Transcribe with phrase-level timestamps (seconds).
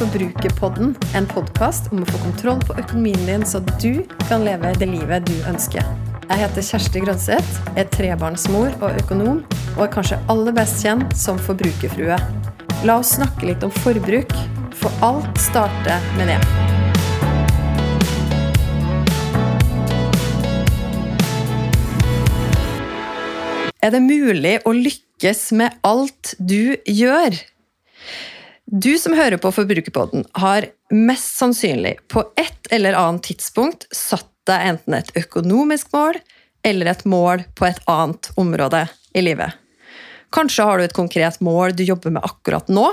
[0.00, 0.94] Forbrukerpodden.
[1.12, 5.26] En podkast om å få kontroll på økonomien din, så du kan leve det livet
[5.28, 5.84] du ønsker.
[6.24, 9.42] Jeg heter Kjersti Grønseth, er trebarnsmor og økonom,
[9.74, 12.16] og er kanskje aller best kjent som forbrukerfrue.
[12.88, 14.32] La oss snakke litt om forbruk,
[14.80, 16.40] for alt starter med det.
[23.84, 27.36] Er det mulig å lykkes med alt du gjør?
[28.70, 34.66] Du som hører på Forbrukerpodden, har mest sannsynlig på et eller annet tidspunkt satt deg
[34.68, 36.20] enten et økonomisk mål
[36.66, 38.84] eller et mål på et annet område
[39.18, 39.56] i livet.
[40.30, 42.84] Kanskje har du et konkret mål du jobber med akkurat nå.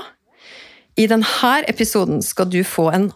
[0.97, 3.11] I denne episoden skal du få en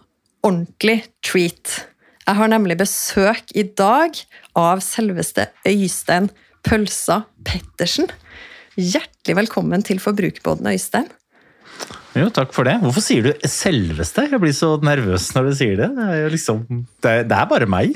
[0.45, 1.88] ordentlig treat.
[2.27, 4.19] Jeg har nemlig besøk i dag
[4.53, 6.30] av selveste Øystein
[6.61, 8.11] Pølsa Pettersen.
[8.77, 11.09] Hjertelig velkommen til Forbrukerpodden, Øystein.
[12.17, 12.76] Jo, takk for det.
[12.84, 14.28] Hvorfor sier du 'selveste'?
[14.28, 15.90] Jeg blir så nervøs når du sier det.
[15.95, 16.66] Det er, liksom,
[17.04, 17.95] det det er bare meg.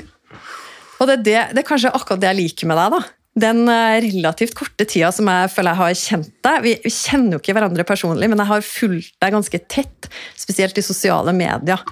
[1.00, 2.96] Og det er, det, det er, kanskje akkurat det jeg liker med deg.
[2.96, 3.00] da.
[3.36, 6.62] Den eh, relativt korte tida som jeg føler jeg har kjent deg.
[6.64, 10.86] Vi kjenner jo ikke hverandre personlig, men jeg har fulgt deg ganske tett, spesielt i
[10.86, 11.84] sosiale medier.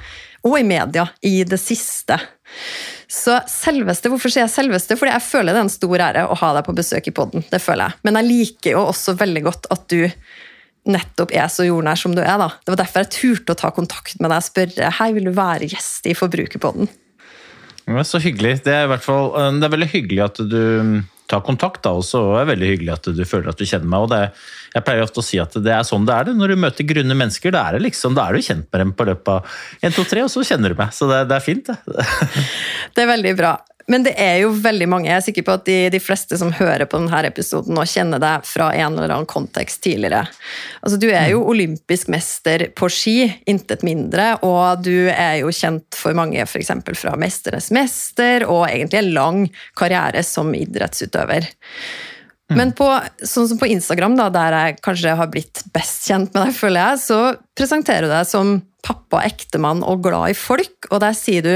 [0.44, 2.16] Og i media i det siste.
[3.08, 4.96] Så selveste, Hvorfor sier jeg selveste?
[4.96, 7.44] Fordi jeg føler det er en stor ære å ha deg på besøk i poden.
[7.52, 8.00] Det føler jeg.
[8.08, 10.08] Men jeg liker jo også veldig godt at du
[10.90, 12.36] nettopp er så jordnær som du er.
[12.40, 12.50] da.
[12.64, 15.34] Det var derfor jeg turte å ta kontakt med deg og spørre hei, vil du
[15.36, 16.90] være gjest i Forbrukerpodden.
[17.84, 18.62] Ja, så hyggelig.
[18.64, 20.94] Det er, i hvert fall, eh, det er veldig hyggelig at du mm,
[21.28, 21.82] tar kontakt.
[21.84, 24.06] da, også, Og det er veldig hyggelig at du føler at du kjenner meg.
[24.06, 24.22] og det,
[24.74, 26.36] Jeg pleier ofte å si at det er sånn det er det.
[26.38, 29.08] Når du møter grunne mennesker, da er, det liksom, er du kjent med dem på
[29.10, 30.96] løpet av 1, 2, 3, og så kjenner du meg.
[30.96, 32.08] Så det, det er fint, det.
[32.96, 33.56] det er veldig bra.
[33.90, 35.08] Men det er jo veldig mange.
[35.10, 38.22] Jeg er sikker på at de, de, fleste som hører på denne episoden, nå kjenner
[38.22, 40.22] deg fra en eller annen kontekst tidligere.
[40.80, 41.50] Altså, du er jo mm.
[41.52, 43.18] olympisk mester på ski,
[43.50, 44.30] intet mindre.
[44.46, 46.72] Og du er jo kjent for mange f.eks.
[46.96, 49.44] fra 'Mesternes mester', og egentlig en lang
[49.76, 51.50] karriere som idrettsutøver.
[52.52, 52.56] Mm.
[52.58, 52.86] Men på,
[53.24, 56.90] sånn som på Instagram, da, der jeg kanskje har blitt best kjent med deg, føler
[56.90, 57.20] jeg, så
[57.56, 61.54] presenterer du deg som pappa, ektemann og glad i folk, og der sier du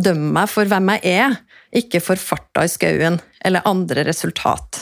[0.00, 1.36] 'døm meg for hvem jeg er',
[1.72, 4.80] ikke for farta i skauen eller andre resultat.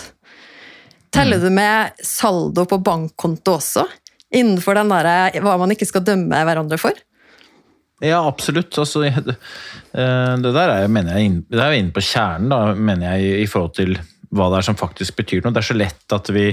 [1.14, 1.44] Teller mm.
[1.44, 3.86] du med saldo på bankkonto også,
[4.34, 6.98] innenfor den der, hva man ikke skal dømme hverandre for?
[8.00, 8.76] Ja, absolutt.
[8.80, 13.42] Altså, eh, det der er, mener jeg, det er inne på kjernen, da, mener jeg,
[13.44, 13.98] i forhold til
[14.30, 15.54] hva det er som faktisk betyr noe.
[15.54, 16.46] Det er så lett at vi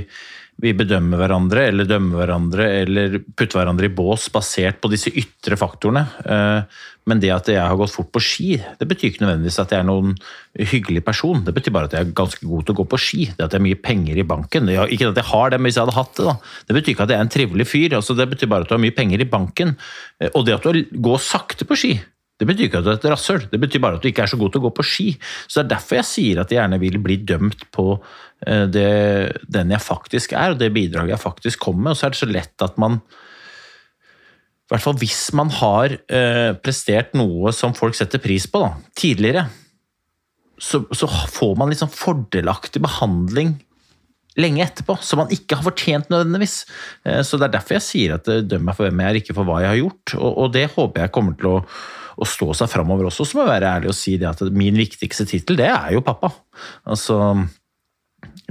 [0.61, 5.57] vi bedømmer hverandre eller dømmer hverandre eller putter hverandre i bås basert på disse ytre
[5.59, 6.05] faktorene.
[6.25, 9.71] Eh, men det at jeg har gått fort på ski, det betyr ikke nødvendigvis at
[9.71, 10.17] jeg er noen
[10.57, 11.45] hyggelig person.
[11.45, 13.29] Det betyr bare at jeg er ganske god til å gå på ski.
[13.29, 14.67] Det at jeg har mye penger i banken.
[14.67, 16.35] Ikke at jeg har det, men hvis jeg hadde hatt det, da.
[16.67, 17.95] Det betyr ikke at jeg er en trivelig fyr.
[18.01, 19.77] Altså, det betyr bare at du har mye penger i banken.
[20.19, 21.93] Eh, og det at du går sakte på ski,
[22.37, 24.29] det betyr ikke at du er et rasshøl, det betyr bare at du ikke er
[24.29, 25.07] så god til å gå på ski.
[25.49, 27.87] Så det er derfor jeg sier at jeg gjerne vil bli dømt på
[28.45, 28.89] eh, det,
[29.49, 31.95] den jeg faktisk er, og det bidraget jeg faktisk kommer med.
[31.95, 32.99] Og så er det så lett at man
[34.67, 38.73] I hvert fall hvis man har eh, prestert noe som folk setter pris på da,
[38.99, 39.47] tidligere,
[40.61, 43.57] så, så får man sånn fordelaktig behandling
[44.37, 46.59] lenge etterpå, som man ikke har fortjent nødvendigvis.
[47.01, 49.37] Eh, så det er derfor jeg sier at døm meg for hvem jeg er, ikke
[49.39, 50.19] for hva jeg har gjort.
[50.19, 51.61] Og, og det håper jeg kommer til å
[52.17, 54.77] å stå seg framover også, så må jeg være ærlig og si det at min
[54.79, 56.31] viktigste tittel, det er jo pappa.
[56.89, 57.19] Altså,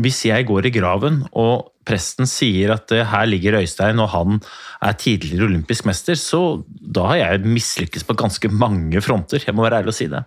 [0.02, 4.40] hvis jeg går i graven og presten sier at eh, her ligger Øystein og han
[4.84, 9.42] er tidligere olympisk mester, så da har jeg mislykkes på ganske mange fronter.
[9.42, 10.22] Jeg må være ærlig og si det.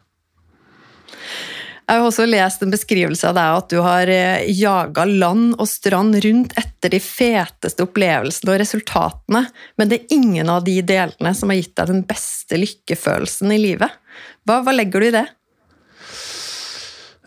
[1.90, 5.66] Jeg har også lest en beskrivelse av deg at du har eh, jaga land og
[5.66, 9.41] strand rundt etter de feteste opplevelsene og resultatene,
[9.74, 13.58] men det er ingen av de delene som har gitt deg den beste lykkefølelsen i
[13.64, 13.97] livet.
[14.46, 15.26] Hva, hva legger du i det?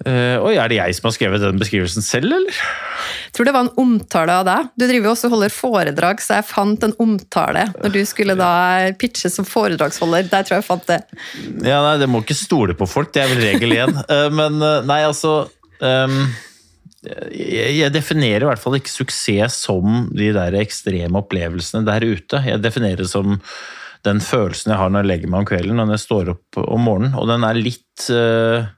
[0.03, 2.57] Uh, oi, Er det jeg som har skrevet den beskrivelsen selv, eller?
[3.29, 4.71] Jeg tror det var en omtale av deg.
[4.75, 8.37] Du driver jo også og holder foredrag, så jeg fant en omtale når du skulle
[8.39, 8.53] da
[8.99, 10.27] pitche som foredragsholder.
[10.33, 10.99] Der tror jeg jeg fant det.
[11.69, 14.01] Ja, nei, Det må ikke stole på folk, det er vel regel én.
[14.09, 15.37] uh, men uh, nei, altså
[15.85, 16.19] um,
[17.05, 22.43] jeg, jeg definerer i hvert fall ikke suksess som de der ekstreme opplevelsene der ute.
[22.49, 23.39] Jeg definerer det som
[24.07, 26.63] den følelsen jeg har når jeg legger meg om kvelden, og når jeg står opp
[26.63, 27.19] om morgenen.
[27.19, 28.71] Og den er litt uh,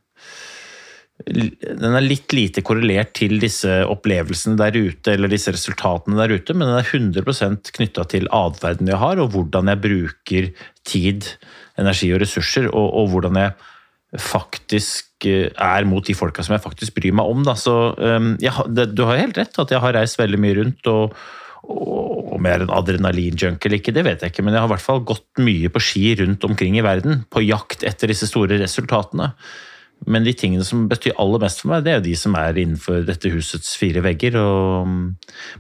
[1.22, 6.56] den er litt lite korrelert til disse opplevelsene der ute, eller disse resultatene der ute,
[6.56, 10.48] men den er 100 knytta til atferden jeg har, og hvordan jeg bruker
[10.84, 11.28] tid,
[11.78, 13.54] energi og ressurser, og, og, hvordan jeg
[14.24, 17.46] faktisk eh, er mot de folka som jeg faktisk bryr meg om.
[17.46, 17.54] Da.
[17.58, 20.90] Så um, jeg, det, Du har helt rett at jeg har reist veldig mye rundt
[20.92, 21.16] og,
[21.64, 24.74] Om jeg er en adrenalinjunk eller ikke, det vet jeg ikke, men jeg har i
[24.74, 28.58] hvert fall gått mye på ski rundt omkring i verden på jakt etter disse store
[28.60, 29.32] resultatene.
[30.10, 32.60] Men de tingene som betyr aller mest for meg, det er jo de som er
[32.60, 34.36] innenfor dette husets fire vegger.
[34.40, 34.88] Og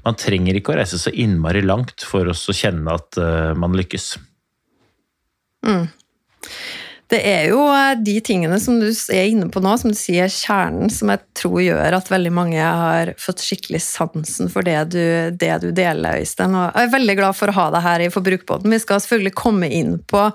[0.04, 4.14] man trenger ikke å reise så innmari langt for å kjenne at uh, man lykkes.
[5.64, 5.86] Mm.
[7.14, 10.30] Det er jo eh, de tingene som du er inne på nå, som du sier
[10.32, 15.00] kjernen, som jeg tror gjør at veldig mange har fått skikkelig sansen for det du,
[15.38, 16.56] det du deler, Øystein.
[16.58, 18.74] Og jeg er veldig glad for å ha deg her i Forbrukerbåten.
[18.74, 20.26] Vi skal selvfølgelig komme inn på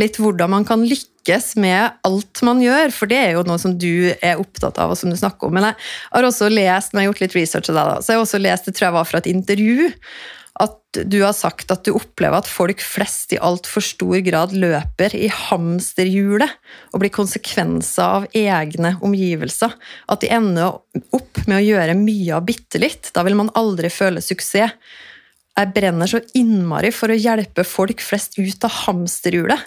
[0.00, 3.76] litt hvordan man kan lykkes med alt man gjør, for det er jo noe som
[3.76, 5.58] du er opptatt av, og som du snakker om.
[5.58, 5.80] Men jeg
[6.14, 8.28] har også lest, når jeg har gjort litt research av deg, da, så jeg har
[8.30, 9.90] også lest, det tror jeg var fra et intervju,
[10.62, 15.14] at du har sagt at du opplever at folk flest i altfor stor grad løper
[15.16, 16.52] i hamsterhjulet
[16.92, 19.72] og blir konsekvenser av egne omgivelser.
[20.12, 20.78] At de ender
[21.16, 23.10] opp med å gjøre mye av bitte litt.
[23.16, 24.76] Da vil man aldri føle suksess.
[25.52, 29.60] Jeg brenner så innmari for å hjelpe folk flest ut av hamsterhjulet.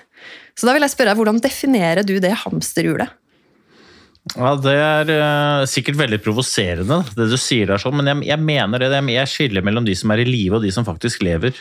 [0.58, 3.12] Så da vil jeg spørre deg, hvordan definerer du det hamsterhjulet?
[4.34, 8.42] Ja, Det er uh, sikkert veldig provoserende, det du sier der, sånn, men jeg, jeg,
[8.42, 8.90] mener det.
[9.14, 11.54] Jeg skiller mellom de som er i live og de som faktisk lever.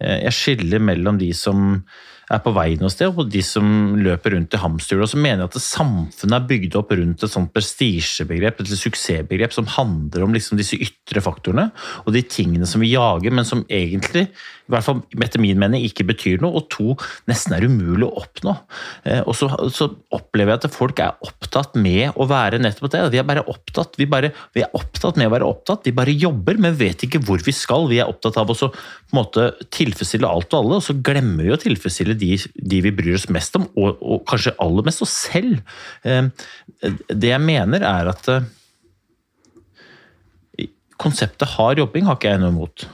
[0.00, 1.82] Uh, jeg skiller mellom de som
[2.26, 5.46] er på vei noe sted, og de som løper rundt i hamsterhjulet, Og som mener
[5.46, 10.58] at samfunnet er bygd opp rundt et sånt prestisjebegrep, et suksessbegrep, som handler om liksom
[10.58, 11.68] disse ytre faktorene
[12.04, 15.84] og de tingene som vi jager, men som egentlig, i hvert fall etter min mening,
[15.86, 16.96] ikke betyr noe, og to,
[17.30, 18.56] nesten er umulig å oppnå.
[19.06, 23.04] Eh, og så, så opplever jeg at folk er opptatt med å være nettopp det.
[23.14, 26.14] Vi er bare opptatt, vi, bare, vi er opptatt med å være opptatt, vi bare
[26.16, 27.86] jobber, men vet ikke hvor vi skal.
[27.92, 31.46] Vi er opptatt av å på en måte tilfredsstille alt og alle, og så glemmer
[31.46, 35.04] vi å tilfredsstille de, de, vi bryr oss mest om, og, og, kanskje aller mest
[35.04, 35.60] oss selv.
[36.06, 36.28] Eh,
[37.10, 38.46] det jeg mener, er at eh,
[41.00, 42.86] konseptet hard jobbing har ikke jeg noe imot.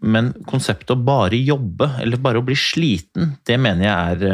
[0.00, 4.26] Men konseptet å bare jobbe, eller bare å bli sliten, det mener jeg er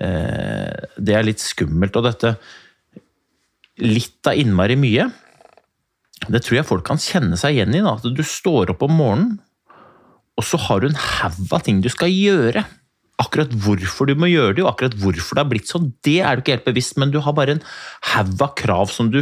[0.00, 1.96] eh, Det er litt skummelt.
[1.98, 2.36] Og dette
[3.82, 5.08] litt av innmari mye,
[6.30, 7.82] det tror jeg folk kan kjenne seg igjen i.
[7.86, 9.40] At du står opp om morgenen,
[10.38, 12.64] og så har du en haug av ting du skal gjøre.
[13.22, 16.36] Akkurat hvorfor du må gjøre det, og akkurat hvorfor det har blitt sånn, det er
[16.36, 17.64] du ikke helt bevisst, men du har bare en
[18.12, 19.20] haug av krav som du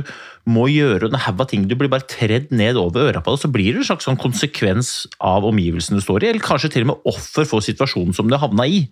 [0.48, 3.34] må gjøre, og en haug av ting du blir bare tredd ned over øra på
[3.36, 6.72] og Så blir det en slags sånn konsekvens av omgivelsene du står i, eller kanskje
[6.76, 8.86] til og med offer for situasjonen som du havna i.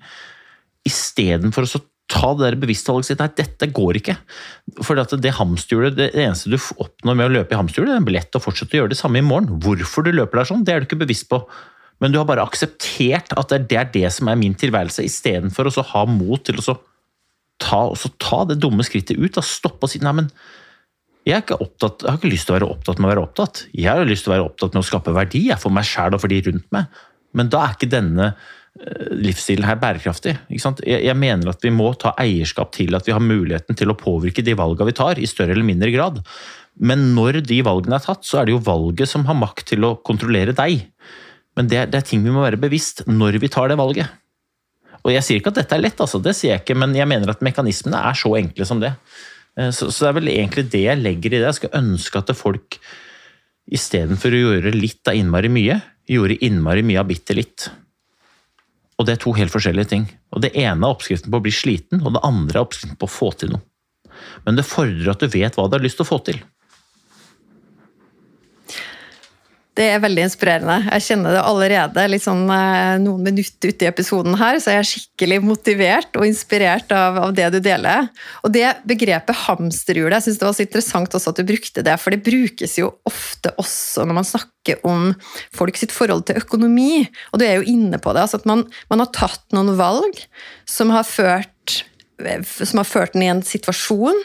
[0.89, 3.23] Istedenfor å ta det der bevisste valget sitt.
[3.23, 4.17] Nei, dette går ikke.
[4.81, 8.39] For det hamsterhjulet, det eneste du oppnår med å løpe i hamsterhjulet, er en billett
[8.39, 9.59] og fortsette å gjøre det samme i morgen.
[9.63, 11.43] Hvorfor du løper der sånn, det er du ikke bevisst på
[11.99, 15.87] men du har bare akseptert at det er det som er min tilværelse, istedenfor å
[15.93, 16.77] ha mot til å
[17.59, 17.81] ta,
[18.23, 19.35] ta, det dumme skrittet ut.
[19.35, 20.31] Da, stoppe og si nei, men
[21.29, 23.65] jeg, opptatt, jeg, har ikke lyst til å være opptatt med å være opptatt.
[23.75, 26.17] Jeg har lyst til å være opptatt med å skape verdi jeg, for meg sjæl
[26.17, 27.03] og for de rundt meg.
[27.37, 30.39] Men da er ikke denne eh, livsstilen her bærekraftig.
[30.55, 33.99] Jeg, jeg, mener at vi må ta eierskap til at vi har muligheten til å
[33.99, 36.23] påvirke de valgene vi tar, i større eller mindre grad.
[36.79, 39.85] Men når de valgene er tatt, så er det jo valget som har makt til
[39.85, 40.87] å kontrollere deg.
[41.59, 44.07] Men det det er, ting vi må være bevisst når vi tar det valget.
[45.05, 47.09] Og Jeg sier ikke at dette er lett, altså, det sier jeg ikke, men jeg
[47.09, 48.93] mener at mekanismene er så enkle som det.
[49.59, 51.47] Eh, så, så det er vel egentlig det jeg legger i det.
[51.47, 52.79] Jeg skal ønske at folk
[53.69, 57.69] istedenfor å gjøre litt av innmari mye, gjorde innmari mye av bitte litt.
[58.99, 60.07] Og det er to helt forskjellige ting.
[60.35, 63.09] Og Det ene er oppskriften på å bli sliten, og det andre er oppskriften på
[63.09, 63.65] å få til noe.
[64.47, 66.41] Men det fordrer at du vet hva du har lyst til å få til.
[69.79, 70.77] Det er veldig inspirerende.
[70.89, 72.19] Jeg kjenner det allerede.
[72.19, 76.91] sånn eh, Noen minutter ute i episoden her, så jeg er skikkelig motivert og inspirert
[76.95, 78.09] av, av det du deler.
[78.43, 81.95] Og det begrepet hamsterhjulet, jeg syns det var så interessant også at du brukte det,
[82.03, 85.13] for det brukes jo ofte også når man snakker om
[85.55, 87.05] folk sitt forhold til økonomi.
[87.31, 88.27] Og du er jo inne på det.
[88.27, 90.27] altså at man, man har tatt noen valg
[90.67, 91.55] som har ført
[92.19, 94.17] som har ført den i en situasjon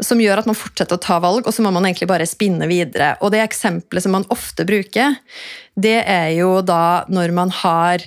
[0.00, 2.68] som gjør at man fortsetter å ta valg, og så må man egentlig bare spinne
[2.70, 3.14] videre.
[3.20, 5.18] Og det eksempelet som man ofte bruker,
[5.74, 8.06] det er jo da når man har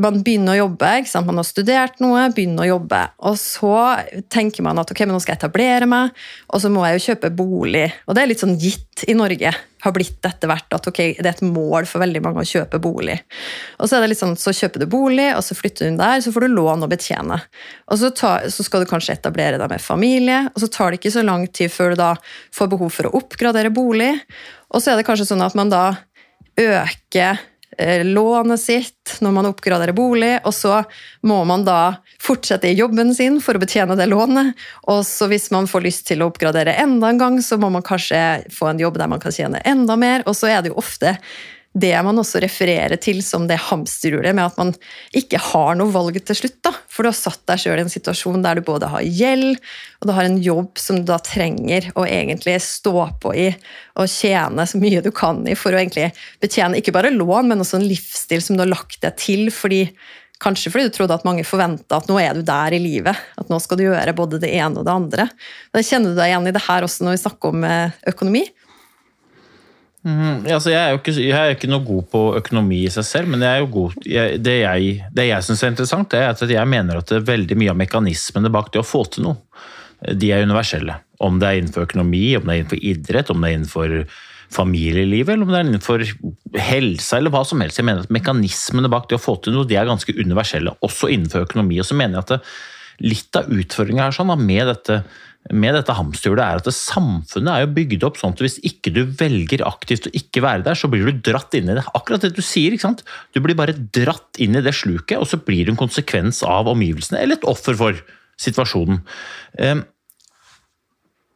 [0.00, 0.90] man begynner å jobbe,
[1.26, 3.00] man har studert noe, begynner å jobbe.
[3.28, 3.74] Og så
[4.32, 6.14] tenker man at ok, men nå skal jeg etablere meg,
[6.50, 7.86] og så må jeg jo kjøpe bolig.
[8.08, 9.52] Og det er litt sånn gitt i Norge,
[9.84, 12.80] har blitt etter hvert at ok, det er et mål for veldig mange å kjøpe
[12.82, 13.18] bolig.
[13.78, 16.00] Og så er det litt sånn, så kjøper du bolig, og så flytter du inn
[16.00, 17.38] der, så får du lån å betjene.
[17.92, 21.02] Og så, tar, så skal du kanskje etablere deg med familie, og så tar det
[21.02, 22.14] ikke så lang tid før du da
[22.56, 24.14] får behov for å oppgradere bolig.
[24.72, 25.84] Og så er det kanskje sånn at man da
[26.60, 27.42] øker
[28.04, 30.82] lånet sitt når man oppgraderer bolig, og så
[31.26, 34.54] må man da fortsette i jobben sin for å betjene det lånet.
[34.90, 37.84] Og så hvis man får lyst til å oppgradere enda en gang, så må man
[37.86, 40.24] kanskje få en jobb der man kan tjene enda mer.
[40.28, 41.16] Og så er det jo ofte
[41.74, 44.70] det man også refererer til som det hamsterhjulet, med at man
[45.18, 46.60] ikke har noe valg til slutt.
[46.62, 46.70] da.
[46.86, 49.58] For du har satt deg sjøl i en situasjon der du både har gjeld,
[49.98, 53.48] og du har en jobb som du da trenger å egentlig stå på i
[53.98, 56.12] og tjene så mye du kan i for å egentlig
[56.42, 59.50] betjene ikke bare lån, men også en livsstil som du har lagt deg til.
[59.54, 59.88] fordi
[60.42, 63.18] Kanskje fordi du trodde at mange forventa at nå er du der i livet.
[63.38, 65.26] At nå skal du gjøre både det ene og det andre.
[65.72, 68.42] Da kjenner du deg igjen i det her også når vi snakker om eh, økonomi?
[70.04, 73.30] Mm, altså jeg, er ikke, jeg, er ikke, noe god på økonomi i seg selv,
[73.32, 77.00] men jeg god, jeg, det jeg, det jeg syns er interessant, er at jeg mener
[77.00, 79.64] at veldig mye av mekanismene bak det å få til noe,
[80.04, 80.98] de er universelle.
[81.24, 83.96] Om det er innenfor økonomi, om det er innenfor idrett, om det er innenfor
[84.54, 86.04] familielivet, eller om det er innenfor
[86.60, 87.80] helse, eller hva som helst.
[87.80, 91.08] Jeg mener at Mekanismene bak det å få til noe de er ganske universelle, også
[91.14, 91.80] innenfor økonomi.
[91.80, 92.40] Og så mener jeg at det,
[93.02, 95.00] litt av utfordringa sånn, med dette
[95.52, 99.02] med dette hamsterhjulet er at samfunnet er jo bygd opp sånn at hvis ikke du
[99.18, 101.84] velger aktivt å ikke være der, så blir du dratt inn i det.
[101.92, 102.72] Akkurat det du sier.
[102.72, 103.02] ikke sant?
[103.36, 106.70] Du blir bare dratt inn i det sluket, og så blir du en konsekvens av
[106.72, 107.98] omgivelsene, eller et offer for
[108.40, 109.02] situasjonen.
[109.60, 109.84] Ehm,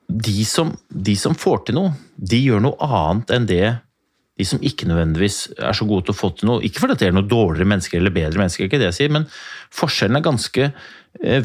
[0.08, 3.66] de som, de som får til noe, de gjør noe annet enn det
[4.38, 6.62] de som ikke nødvendigvis er så gode til å få til noe.
[6.64, 9.26] Ikke fordi det er noe dårligere mennesker eller bedre mennesker, ikke det jeg sier, men
[9.74, 10.68] forskjellen er ganske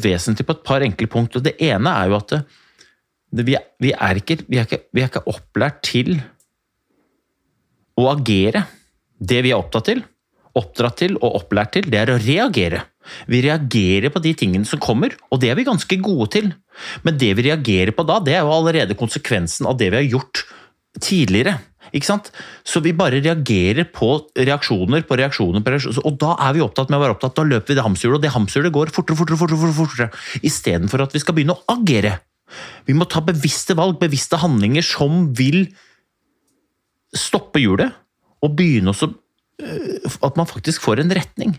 [0.02, 1.40] vesentlig på et par enkle punkt.
[1.42, 2.36] Det ene er jo at
[3.34, 6.16] vi, vi, er ikke, vi, er ikke, vi, er ikke, opplært til
[7.98, 8.64] å agere.
[9.18, 10.02] Det vi er opptatt til,
[10.54, 12.84] oppdratt til og opplært til, det er å reagere.
[13.30, 16.50] Vi reagerer på de tingene som kommer, og det er vi ganske gode til.
[17.06, 20.12] Men det vi reagerer på da, det er jo allerede konsekvensen av det vi har
[20.16, 20.44] gjort
[21.02, 21.58] tidligere.
[21.94, 22.30] Ikke sant?
[22.66, 26.04] Så vi bare reagerer på reaksjoner på reaksjoner, på reaksjoner.
[26.08, 28.24] Og da er vi opptatt med å være opptatt, da løper vi det hamsterhjulet, og
[28.24, 30.08] det hamsterhjulet går fortere, fortere, fortere, fortere,
[30.46, 32.16] istedenfor at vi skal begynne å agere.
[32.88, 35.68] Vi må ta bevisste valg, bevisste handlinger som vil
[37.14, 37.94] stoppe hjulet,
[38.44, 41.54] og begynne også øh, at man faktisk får en retning.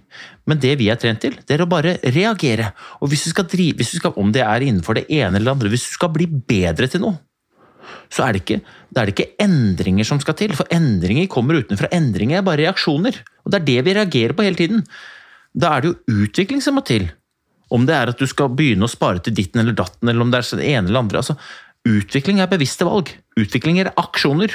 [0.46, 2.74] Men det vi er trent til, det er å bare reagere.
[3.00, 5.48] Og hvis du skal drive, hvis du skal, Om det er innenfor det ene eller
[5.48, 7.18] det andre, hvis du skal bli bedre til noe,
[8.13, 8.62] så er det, ikke,
[8.96, 10.56] er ikke endringer som skal til.
[10.58, 11.89] For endringer kommer utenfra.
[11.96, 13.20] Endringer er bare reaksjoner.
[13.46, 14.84] Og det er det vi reagerer på hele tiden.
[15.56, 17.10] Da er det jo utvikling som må til.
[17.74, 20.32] Om det er at du skal begynne å spare til ditten eller datten, eller om
[20.32, 21.24] det er det ene eller andre.
[21.24, 21.38] Altså,
[21.88, 23.12] utvikling er bevisste valg.
[23.39, 24.54] Utvikling er aksjoner.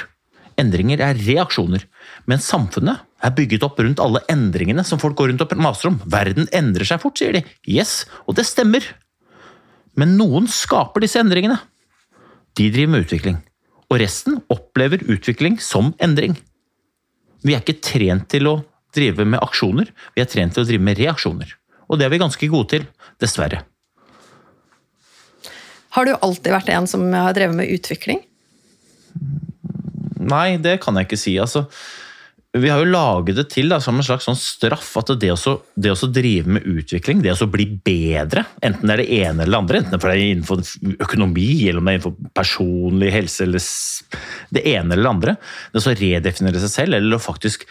[0.61, 1.85] Endringer er reaksjoner.
[2.29, 5.99] Men samfunnet er bygget opp rundt alle endringene som folk går rundt og maser om.
[6.09, 7.43] Verden endrer seg fort, sier de.
[7.69, 8.85] Yes, og det stemmer.
[9.99, 11.59] Men noen skaper disse endringene
[12.59, 13.39] de driver med utvikling.
[13.91, 16.37] Og resten opplever utvikling som endring.
[17.43, 18.59] Vi er ikke trent til å
[18.95, 21.55] drive med aksjoner, vi er trent til å drive med reaksjoner.
[21.91, 22.87] Og det er vi ganske gode til,
[23.23, 23.63] dessverre.
[25.95, 28.21] Har du alltid vært en som har drevet med utvikling?
[30.21, 31.33] Nei, det kan jeg ikke si.
[31.41, 31.65] Altså,
[32.53, 35.53] vi har jo laget det til da, som en slags sånn straff at det å,
[35.79, 39.53] det å drive med utvikling, det å bli bedre, enten det er det ene eller
[39.53, 40.65] det andre, enten det er innenfor
[41.07, 43.63] økonomi eller om det er innenfor personlig helse eller
[44.51, 45.37] det ene eller det andre,
[45.71, 47.63] det å redefinere seg selv eller å faktisk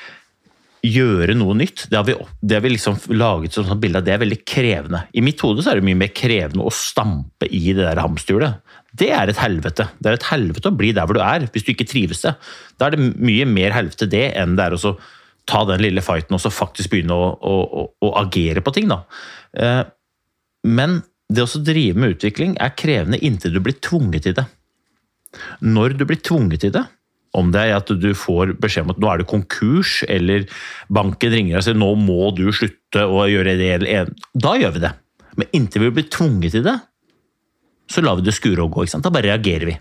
[0.80, 4.06] gjøre noe nytt, det har vi, det har vi liksom laget som sånn bilde av
[4.06, 5.02] det er veldig krevende.
[5.12, 8.69] I mitt hode er det mye mer krevende å stampe i det der hamsterhjulet.
[8.96, 9.86] Det er et helvete.
[10.02, 12.34] Det er et helvete å bli der hvor du er, hvis du ikke trives det.
[12.78, 14.94] Da er det mye mer helvete det enn det er å
[15.50, 18.90] ta den lille fighten og så faktisk begynne å, å, å, agere på ting.
[18.90, 19.02] Da.
[19.56, 19.82] Eh,
[20.68, 24.46] men det å drive med utvikling er krevende inntil du blir tvunget til det.
[25.62, 26.84] Når du blir tvunget til det,
[27.38, 30.48] om det er at du får beskjed om at nå er det konkurs, eller
[30.90, 34.02] banken ringer og sier nå må du slutte å gjøre det.
[34.34, 34.90] Da gjør vi det.
[35.38, 36.74] Men inntil vi blir tvunget til det,
[37.90, 38.84] så lar vi det skure og gå.
[38.84, 39.06] ikke sant?
[39.06, 39.76] Da bare reagerer vi.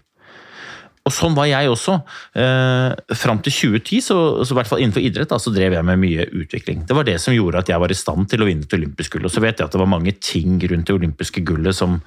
[1.07, 1.95] Og Sånn var jeg også.
[2.37, 5.87] Eh, fram til 2010, så, så, i hvert fall innenfor idrett, da, så drev jeg
[5.87, 6.83] med mye utvikling.
[6.85, 9.15] Det var det som gjorde at jeg var i stand til å vinne et olympisk
[9.15, 9.29] gull.
[9.29, 11.97] Og så vet jeg at det var mange ting rundt det olympiske gullet som,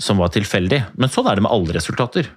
[0.00, 0.84] som var tilfeldig.
[0.96, 2.30] Men sånn er det med alle resultater.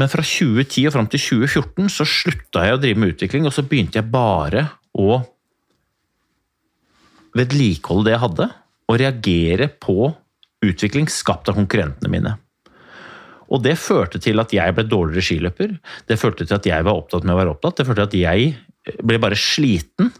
[0.00, 3.54] Men fra 2010 og fram til 2014 så slutta jeg å drive med utvikling, og
[3.54, 4.66] så begynte jeg bare
[4.98, 5.20] å
[7.38, 8.50] vedlikeholde det jeg hadde,
[8.90, 10.10] og reagere på
[10.70, 12.34] utvikling skapt av konkurrentene mine.
[13.52, 15.74] Og det førte til at jeg ble dårligere skiløper.
[16.08, 17.78] Det førte til at jeg var opptatt med å være opptatt.
[17.78, 20.10] Det førte til at jeg ble bare sliten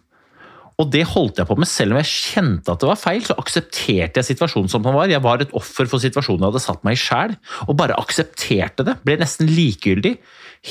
[0.80, 1.70] og det holdt jeg på med.
[1.70, 5.10] Selv om jeg kjente at det var feil, så aksepterte jeg situasjonen som den var.
[5.10, 7.36] Jeg var et offer for situasjonen jeg hadde satt meg i sjæl,
[7.68, 8.96] og bare aksepterte det.
[9.06, 10.16] Ble nesten likegyldig.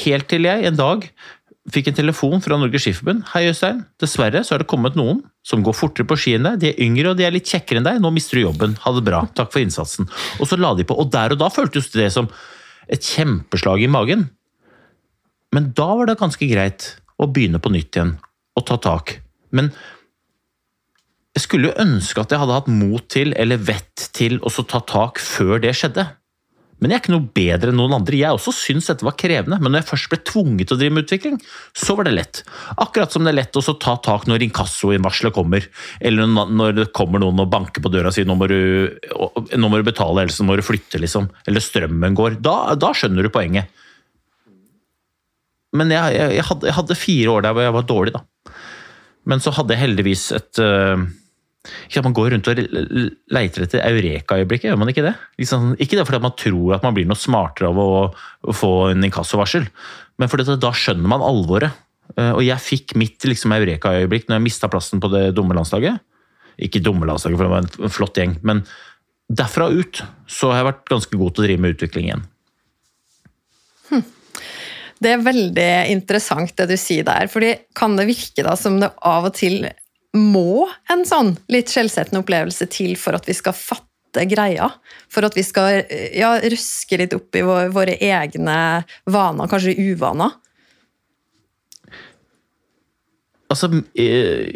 [0.04, 1.08] Helt til jeg en dag
[1.72, 3.24] fikk en telefon fra Norges Skiforbund.
[3.30, 3.86] 'Hei, Øystein.
[4.02, 6.60] Dessverre så har det kommet noen som går fortere på ski enn deg.
[6.60, 8.02] De er yngre og de er litt kjekkere enn deg.
[8.04, 8.76] Nå mister du jobben.
[8.84, 9.24] Ha det bra.
[9.36, 10.98] Takk for innsatsen.' Og så la de på.
[11.00, 12.28] Og der og da føltes det som
[12.90, 14.30] et kjempeslag i magen.
[15.54, 18.18] Men da var det ganske greit å begynne på nytt igjen
[18.58, 19.22] å ta tak.
[19.54, 19.72] Men
[21.34, 24.82] jeg skulle jo ønske at jeg hadde hatt mot til, eller vett til, å ta
[24.86, 26.06] tak før det skjedde.
[26.84, 28.18] Men jeg er ikke noe bedre enn noen andre.
[28.20, 30.96] Jeg også syns dette var krevende, men når jeg først ble tvunget til å drive
[30.98, 31.38] med utvikling,
[31.80, 32.42] så var det lett.
[32.76, 35.70] Akkurat som det er lett å ta tak når inkassoinnvarselet kommer,
[36.04, 38.60] eller når det kommer noen og banker på døra og sier nå må, du,
[39.56, 41.32] nå må du betale, ellers må du flytte, liksom.
[41.48, 42.36] Eller strømmen går.
[42.44, 43.72] Da, da skjønner du poenget.
[45.74, 48.54] Men jeg, jeg, jeg, hadde, jeg, hadde, fire år der hvor jeg var dårlig, da.
[49.32, 51.00] Men så hadde jeg heldigvis et uh,
[51.64, 52.60] ikke at Man går rundt og
[53.32, 55.14] leiter etter eureka-øyeblikket, gjør man ikke det?
[55.40, 59.70] Ikke det fordi man tror at man blir noe smartere av å få en inkassovarsel,
[60.20, 61.72] men fordi da skjønner man alvoret.
[62.18, 66.04] Eh, og jeg fikk mitt liksom, eureka-øyeblikk når jeg mista plassen på det dumme landslaget.
[66.62, 68.66] Ikke dumme landslaget, for det var en flott gjeng, men
[69.32, 72.26] derfra ut så har jeg vært ganske god til å drive med utvikling igjen.
[73.88, 74.04] Hm.
[75.04, 77.28] Det er veldig interessant det du sier der.
[77.32, 79.64] fordi Kan det virke da som det av og til
[80.18, 84.70] må en sånn litt skjellsettende opplevelse til for at vi skal fatte greia.
[85.12, 85.82] For at vi skal
[86.14, 88.58] ja, ruske litt opp i våre egne
[89.10, 90.38] vaner, kanskje uvaner.
[93.54, 94.54] Altså eh,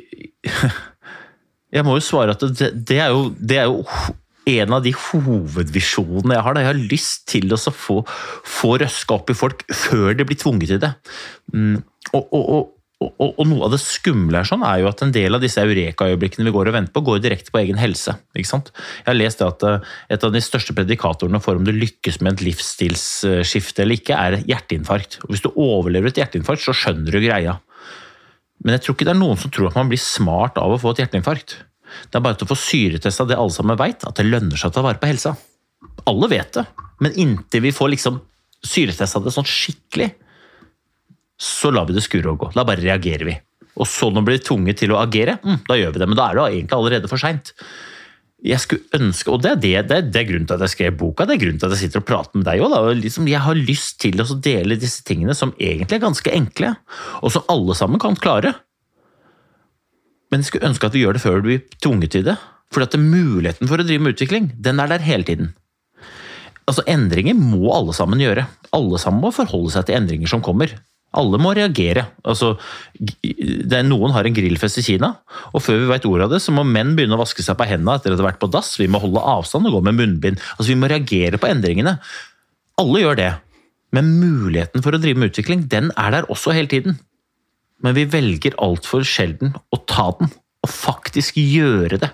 [1.76, 3.84] Jeg må jo svare at det, det, er, jo, det er jo
[4.48, 6.56] en av de hovedvisjonene jeg har.
[6.56, 6.64] Da.
[6.64, 8.00] Jeg har lyst til å få,
[8.48, 10.94] få røska opp i folk før de blir tvunget til det.
[11.54, 11.82] Mm,
[12.14, 15.12] og, og, og, og, og, noe av det skumle her sånn er jo at en
[15.14, 18.16] del av disse eureka-øyeblikkene vi går og venter på, går direkte på egen helse.
[18.34, 18.72] ikke sant?
[19.04, 19.86] Jeg har lest at eh,
[20.16, 24.40] et av de største predikatorene for om du lykkes med et livsstilsskifte eller ikke, er
[24.50, 25.20] hjerteinfarkt.
[25.28, 27.60] Og Hvis du overlever et hjerteinfarkt, så skjønner du greia.
[28.66, 30.82] Men jeg tror ikke det er noen som tror at man blir smart av å
[30.82, 31.60] få et hjerteinfarkt.
[32.10, 34.72] Det er bare til å få syretesta det alle sammen veit, at det lønner seg
[34.72, 35.38] å ta vare på helsa.
[36.10, 36.66] Alle vet det,
[37.06, 38.18] men inntil vi får liksom
[38.66, 40.10] syretesta det sånn skikkelig,
[41.38, 42.50] så lar vi det skure og gå.
[42.56, 43.36] Da bare reagerer vi.
[43.78, 46.10] Og så når vi blir tvunget til å agere, mm, da gjør vi det.
[46.10, 47.54] Men da er det egentlig allerede for seint.
[48.46, 50.98] Jeg skulle ønske, og det er, det, det, det er, grunnen til at jeg skrev
[51.00, 52.76] boka, det er grunnen til at jeg sitter og prater med deg òg.
[53.02, 56.76] Liksom, jeg har lyst til å dele disse tingene som egentlig er ganske enkle,
[57.22, 58.54] og som alle sammen kan klare.
[60.30, 62.38] Men jeg skulle ønske at vi gjør det før vi blir tvunget til det.
[62.74, 65.54] For muligheten for å drive med utvikling, den er der hele tiden.
[66.68, 68.44] Altså, Endringer må alle sammen gjøre.
[68.76, 70.74] Alle sammen må forholde seg til endringer som kommer.
[71.16, 72.04] Alle må reagere.
[72.28, 72.56] Altså,
[73.88, 75.14] noen har en grillfest i Kina,
[75.56, 77.68] og før vi vet ordet av det, så må menn begynne å vaske seg på
[77.70, 78.76] hendene etter at de har vært på dass.
[78.82, 80.42] Vi må holde avstand og gå med munnbind.
[80.58, 81.98] Altså, vi må reagere på endringene.
[82.82, 83.32] Alle gjør det.
[83.96, 87.00] Men muligheten for å drive med utvikling, den er der også hele tiden.
[87.84, 90.32] Men vi velger altfor sjelden å ta den,
[90.66, 92.12] og faktisk gjøre det.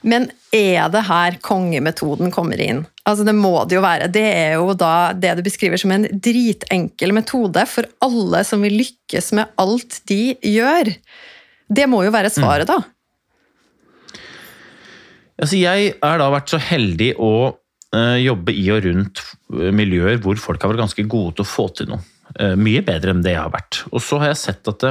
[0.00, 2.84] Men er det her kongemetoden kommer inn?
[3.08, 4.08] Altså Det må det jo være.
[4.12, 8.78] Det er jo da det du beskriver som en dritenkel metode for alle som vil
[8.80, 10.94] lykkes med alt de gjør.
[11.70, 12.80] Det må jo være svaret, da.
[15.40, 19.22] Altså, jeg har da vært så heldig å uh, jobbe i og rundt
[19.54, 22.02] eh, miljøer hvor folk har vært ganske gode til å få til noe.
[22.34, 23.84] Uh, mye bedre enn det jeg har vært.
[23.88, 24.84] Og så har jeg sett at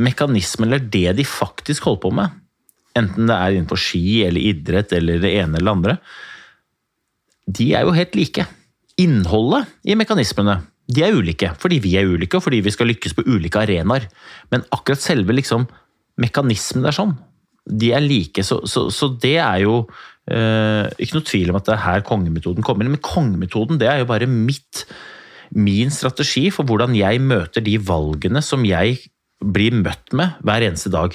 [0.00, 2.40] mekanismen, eller det de faktisk holder på med,
[2.98, 5.96] enten det er innenfor ski eller idrett eller det ene eller det andre,
[7.50, 8.46] de er jo helt like.
[9.00, 13.14] Innholdet i mekanismene de er ulike, fordi vi er ulike og fordi vi skal lykkes
[13.14, 14.08] på ulike arenaer.
[14.50, 15.68] Men akkurat selve liksom,
[16.20, 17.14] mekanismen der sånn,
[17.70, 18.42] de er like.
[18.46, 19.84] Så, så, så det er jo
[20.30, 22.94] eh, ikke noe tvil om at det er her kongemetoden kommer inn.
[22.96, 24.84] Men kongemetoden det er jo bare mitt,
[25.54, 28.98] min strategi for hvordan jeg møter de valgene som jeg
[29.40, 31.14] blir møtt med hver eneste dag.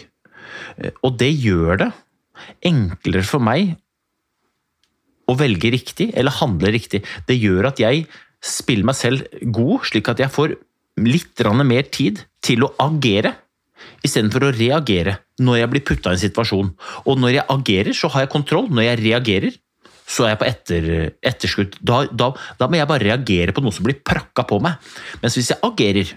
[0.81, 1.91] Eh, og det gjør det
[2.67, 3.75] enklere for meg
[5.25, 7.01] å velge riktig, eller handle riktig.
[7.25, 8.05] Det gjør at jeg
[8.45, 10.53] spiller meg selv god, slik at jeg får
[11.01, 13.33] litt mer tid til å agere.
[14.05, 16.69] Istedenfor å reagere når jeg blir putta i en situasjon.
[17.09, 18.69] Og når jeg agerer, så har jeg kontroll.
[18.69, 19.57] Når jeg reagerer,
[20.05, 20.87] så er jeg på etter,
[21.25, 21.79] etterskudd.
[21.81, 24.77] Da, da, da, må jeg bare reagere på noe som blir prakka på meg.
[25.23, 26.13] Mens hvis jeg agerer,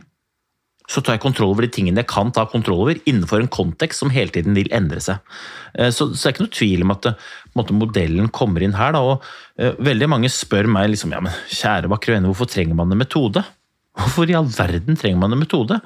[0.89, 4.01] så tar jeg kontroll over de tingene jeg kan ta kontroll over, innenfor en kontekst
[4.01, 5.21] som hele tiden vil endre seg.
[5.75, 8.77] Eh, så, så det er ikke noe tvil om at eh, måte, modellen kommer inn
[8.79, 8.95] her.
[8.97, 9.27] Da, og
[9.61, 13.03] uh, Veldig mange spør meg liksom, ja, men kjære vakre venner, hvorfor trenger man en
[13.03, 13.45] metode?
[13.99, 15.81] Hvorfor i all verden trenger man en metode?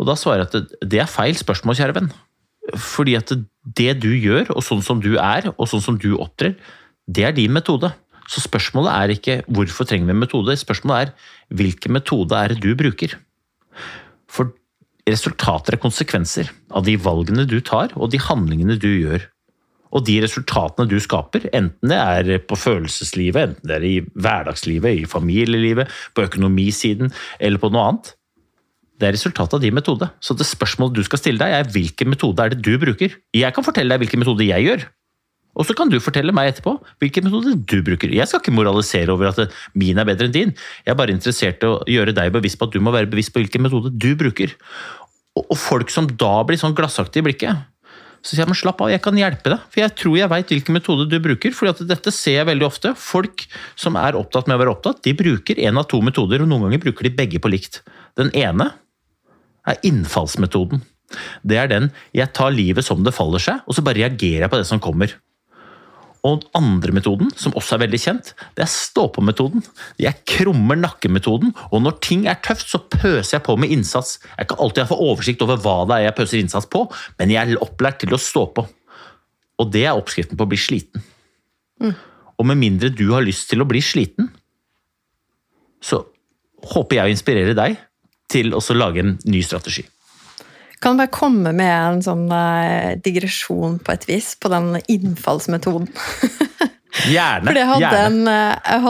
[0.00, 2.10] Og Da svarer jeg at det, det er feil spørsmål, kjære venn.
[2.80, 3.30] Fordi at
[3.78, 6.56] det du gjør, og sånn som du er, og sånn som du opptrer,
[7.06, 7.92] det er din metode.
[8.30, 12.64] Så spørsmålet er ikke hvorfor trenger vi en metode, spørsmålet er hvilken metode er det
[12.64, 13.14] du bruker.
[14.34, 14.50] For
[15.08, 19.28] resultater er konsekvenser av de valgene du tar, og de handlingene du gjør.
[19.94, 25.04] Og de resultatene du skaper, enten det er på følelseslivet, enten det er i hverdagslivet,
[25.04, 28.14] i familielivet, på økonomisiden eller på noe annet,
[28.98, 30.08] det er resultatet av din metode.
[30.22, 33.16] Så det spørsmålet du skal stille deg, er hvilken metode er det du bruker.
[33.34, 34.84] Jeg kan fortelle deg hvilken metode jeg gjør.
[35.54, 38.10] Og så kan du fortelle meg etterpå hvilken metode du bruker.
[38.10, 40.54] Jeg skal ikke moralisere over at min er bedre enn din.
[40.82, 43.34] Jeg er bare interessert i å gjøre deg bevisst på at du må være bevisst
[43.34, 44.54] på hvilken metode du bruker.
[45.38, 47.70] Og folk som da blir sånn glassaktige i blikket,
[48.24, 49.64] så sier jeg men slapp av, jeg kan hjelpe deg.
[49.68, 51.52] For jeg tror jeg veit hvilken metode du bruker.
[51.52, 52.94] For dette ser jeg veldig ofte.
[52.96, 53.44] Folk
[53.76, 56.70] som er opptatt med å være opptatt, de bruker én av to metoder, og noen
[56.70, 57.82] ganger bruker de begge på likt.
[58.16, 58.70] Den ene
[59.68, 60.80] er innfallsmetoden.
[61.44, 64.54] Det er den jeg tar livet som det faller seg, og så bare reagerer jeg
[64.54, 65.12] på det som kommer.
[66.24, 69.64] Og den andre metoden, som også er veldig kjent, det er stå-på-metoden.
[70.00, 74.16] Jeg krummer nakkemetoden, og når ting er tøft, så pøser jeg på med innsats.
[74.38, 76.86] Jeg kan alltid få oversikt over hva det er jeg pøser innsats på,
[77.20, 78.64] men jeg er opplært til å stå på.
[79.60, 81.04] Og det er oppskriften på å bli sliten.
[81.84, 81.92] Mm.
[82.40, 84.32] Og med mindre du har lyst til å bli sliten,
[85.84, 86.00] så
[86.72, 87.76] håper jeg å inspirere deg
[88.32, 89.84] til å lage en ny strategi.
[90.84, 95.88] Kan bare komme med en sånn uh, digresjon på et vis på den innfallsmetoden?
[96.94, 97.48] Gjerne.
[97.48, 98.02] Fordi jeg hadde gjerne.
[98.06, 98.82] en, eh, jeg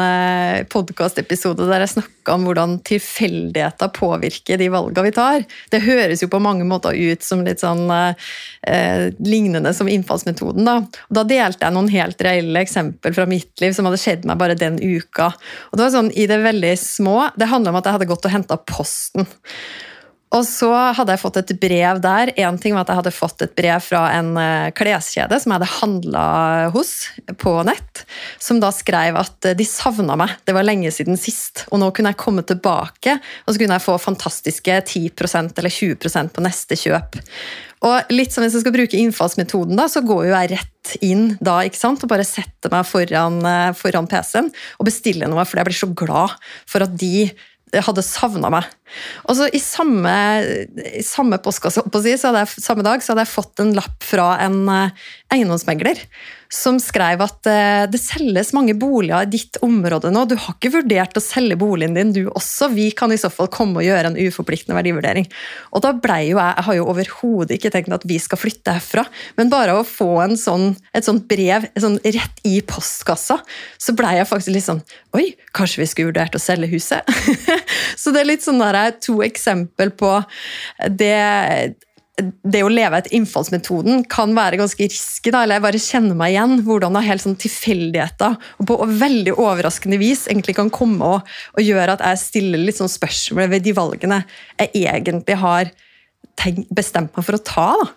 [0.00, 5.44] uh, podkastepisode der jeg snakka om hvordan tilfeldigheter påvirker de valgene vi tar.
[5.70, 10.64] Det høres jo på mange måter ut som litt sånn eh, lignende som innfallsmetoden.
[10.64, 10.78] Da.
[11.10, 14.40] Og da delte jeg noen helt reelle eksempel fra mitt liv som hadde skjedd meg
[14.40, 15.34] bare den uka.
[15.68, 17.18] Og det var sånn i det veldig små.
[17.36, 19.28] Det handla om at jeg hadde gått og henta posten.
[20.34, 22.32] Og så hadde jeg fått et brev der.
[22.34, 25.60] Én ting var at jeg hadde fått et brev fra en uh, kleskjede som jeg
[25.60, 26.24] hadde handla
[26.74, 26.92] hos
[27.38, 28.02] på nett,
[28.42, 30.34] som da skrev at uh, de savna meg.
[30.42, 33.84] Det var lenge siden sist, og nå kunne jeg komme tilbake og så kunne jeg
[33.84, 37.20] få fantastiske 10% eller 20% på neste kjøp.
[37.84, 41.60] Og litt som Hvis jeg skal bruke innfallsmetoden, da, så går jeg rett inn da,
[41.66, 42.02] ikke sant?
[42.02, 45.92] og bare setter meg foran, uh, foran PC-en og bestiller noe, fordi jeg blir så
[46.04, 46.38] glad
[46.70, 47.28] for at de
[47.84, 48.68] hadde savna meg.
[49.28, 50.14] Og så I samme,
[50.84, 54.64] i samme postkasse si, jeg, samme dag så hadde jeg fått en lapp fra en
[54.68, 56.02] uh, eiendomsmegler
[56.54, 60.24] som skrev at uh, det selges mange boliger i ditt område nå.
[60.28, 62.70] Du har ikke vurdert å selge boligen din, du også.
[62.74, 65.26] Vi kan i så fall komme og gjøre en uforpliktende verdivurdering.
[65.74, 68.76] Og da ble jo jeg, jeg har jo overhodet ikke tenkt at vi skal flytte
[68.76, 69.06] herfra,
[69.38, 73.40] men bare å få sånn, et sånt brev sånn rett i postkassa,
[73.80, 77.06] så blei jeg faktisk litt sånn Oi, kanskje vi skulle vurdert å selge huset?
[78.00, 78.73] så det er litt sånn der
[79.04, 80.16] to eksempel på
[80.90, 81.16] det
[82.46, 85.32] det å leve etter innfallsmetoden kan være ganske risky.
[85.34, 88.76] Da, eller jeg bare kjenner meg igjen hvordan det er helt sånn tilfeldigheter og på
[89.02, 93.50] veldig overraskende vis egentlig kan komme og, og gjøre at jeg stiller litt sånn spørsmål
[93.56, 94.20] ved de valgene
[94.60, 95.74] jeg egentlig har
[96.38, 97.68] tenkt, bestemt meg for å ta.
[97.82, 97.90] da.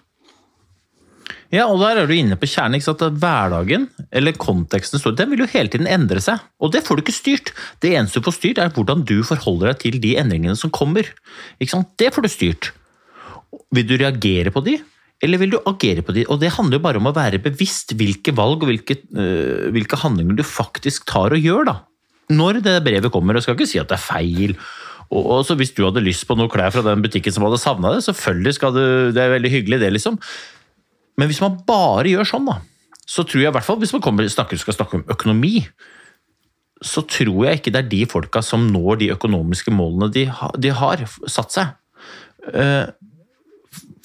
[1.53, 2.75] Ja, og der er du inne på kjernen.
[2.75, 3.05] ikke sant?
[3.21, 6.43] Hverdagen, eller konteksten, den vil jo hele tiden endre seg.
[6.59, 7.53] Og det får du ikke styrt.
[7.83, 11.07] Det eneste du får styrt, er hvordan du forholder deg til de endringene som kommer.
[11.61, 11.93] Ikke sant?
[11.99, 12.71] Det får du styrt.
[13.71, 14.75] Vil du reagere på de,
[15.23, 16.25] eller vil du agere på de?
[16.29, 19.97] Og det handler jo bare om å være bevisst hvilke valg og hvilke, øh, hvilke
[20.03, 21.71] handlinger du faktisk tar og gjør.
[21.71, 21.77] da.
[22.29, 24.57] Når det brevet kommer, og skal ikke si at det er feil.
[25.07, 27.95] Og, så Hvis du hadde lyst på noe klær fra den butikken som hadde savna
[27.95, 28.83] det, selvfølgelig skal du,
[29.15, 30.19] det er veldig hyggelig, det, liksom.
[31.17, 32.59] Men hvis man bare gjør sånn, da,
[33.07, 35.55] så tror jeg i hvert fall, hvis man kommer, snakker, skal snakke om økonomi,
[36.83, 40.27] så tror jeg ikke det er de folka som når de økonomiske målene de,
[40.61, 41.71] de har satt seg.
[42.53, 42.85] Eh,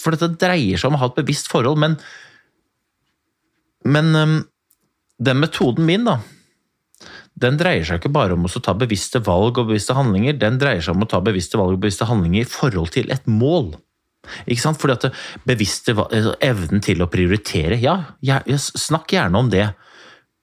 [0.01, 1.99] for dette dreier seg om å ha et bevisst forhold, men,
[3.85, 4.39] men ehm,
[5.23, 6.19] den metoden min, da,
[7.43, 10.83] den dreier seg ikke bare om å ta bevisste valg og bevisste handlinger, den dreier
[10.85, 13.75] seg om å ta bevisste valg og bevisste handlinger i forhold til et mål.
[14.47, 14.81] Ikke sant?
[14.81, 17.99] Fordi at bevisste, altså, Evnen til å prioritere, ja,
[18.57, 19.71] snakk gjerne om det.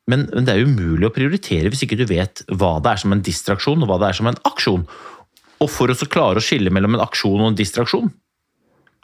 [0.09, 3.23] Men, det er umulig å prioritere hvis ikke du vet hva det er som en
[3.25, 4.87] distraksjon og hva det er som en aksjon.
[5.59, 8.09] Og for å klare å skille mellom en aksjon og en distraksjon,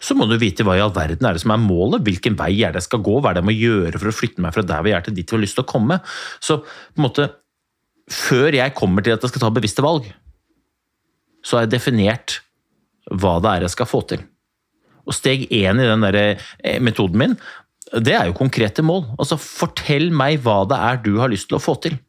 [0.02, 2.52] så må du vite hva i all verden er det som er målet, hvilken vei
[2.66, 4.56] er det jeg skal gå, hva er det jeg må gjøre for å flytte meg
[4.56, 6.00] fra der hvor jeg er til dit jeg har lyst til å komme.
[6.44, 7.28] Så på en måte,
[8.12, 10.10] før jeg kommer til at jeg skal ta bevisste valg,
[11.46, 12.40] så har jeg definert
[13.14, 14.26] hva det er jeg skal få til.
[15.06, 17.38] Og steg én i den der eh, metoden min,
[17.94, 19.06] det er jo konkrete mål.
[19.20, 22.00] Altså, fortell meg hva det er du har lyst til å få til.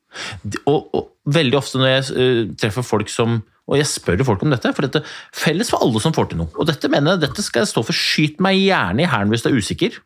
[0.64, 4.52] Og, og veldig ofte når jeg uh, treffer folk som og jeg spør folk om
[4.52, 6.52] dette, for dette er felles for alle som får til noe.
[6.54, 7.98] Og dette mener jeg, dette skal jeg stå for.
[7.98, 9.96] Skyt meg gjerne i hælen hvis du er usikker.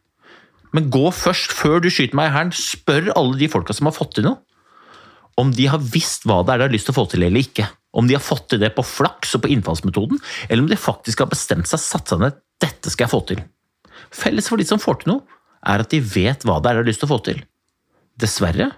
[0.72, 3.96] Men gå først, før du skyter meg i hælen, spør alle de folka som har
[3.98, 4.40] fått til noe,
[5.40, 7.44] om de har visst hva det er de har lyst til å få til eller
[7.44, 7.68] ikke.
[8.00, 11.20] Om de har fått til det på flaks og på innfallsmetoden, eller om de faktisk
[11.20, 13.42] har bestemt seg, satt seg ned dette skal jeg få til.
[14.14, 16.84] Felles for de som får til noe, er at de vet hva det er de
[16.84, 17.42] har lyst til å få til.
[18.20, 18.70] Dessverre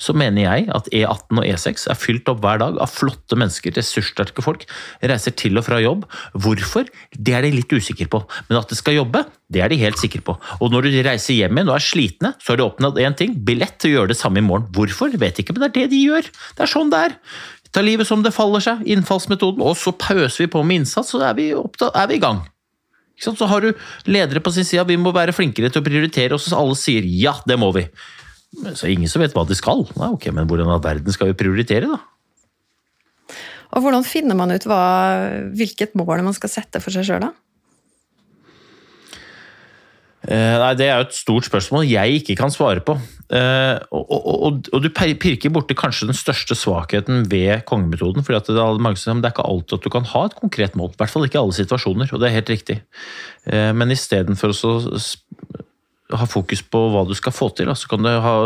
[0.00, 3.74] så mener jeg at E18 og E6 er fylt opp hver dag av flotte mennesker,
[3.76, 4.64] ressurssterke folk.
[5.04, 6.06] Reiser til og fra jobb.
[6.32, 6.88] Hvorfor?
[7.12, 8.22] Det er de litt usikre på.
[8.48, 10.38] Men at de skal jobbe, det er de helt sikre på.
[10.60, 13.36] Og når de reiser hjem igjen og er slitne, så har de oppnådd én ting.
[13.44, 14.70] Billett til å gjøre det samme i morgen.
[14.76, 15.12] Hvorfor?
[15.20, 16.30] Vet ikke, men det er det de gjør.
[16.56, 17.18] Det er sånn det er.
[17.70, 18.80] Ta livet som det faller seg.
[18.88, 19.60] Innfallsmetoden.
[19.60, 22.40] Og så pauser vi på med innsats, så er vi, opptatt, er vi i gang.
[23.20, 23.70] Så har du
[24.08, 27.04] ledere på sin side, vi må være flinkere til å prioritere, og så alle sier
[27.04, 27.84] ja, det må vi.
[28.74, 29.84] Så ingen som vet hva de skal.
[30.00, 32.00] Nei, ok, Men hvordan av verden skal vi prioritere, da?
[33.70, 34.80] Og hvordan finner man ut hva,
[35.54, 37.30] hvilket mål man skal sette for seg sjøl, da?
[40.28, 42.98] Eh, nei, Det er jo et stort spørsmål jeg ikke kan svare på.
[43.32, 48.24] Eh, og, og, og, du pirker borti kanskje den største svakheten ved kongemetoden.
[48.24, 50.92] for det, er, det er ikke alltid at du kan ha et konkret mål.
[50.92, 52.82] I hvert fall ikke i alle situasjoner, og det er helt riktig.
[53.46, 54.74] Eh, men istedenfor å
[56.20, 58.36] ha fokus på hva du skal få til, så kan du ha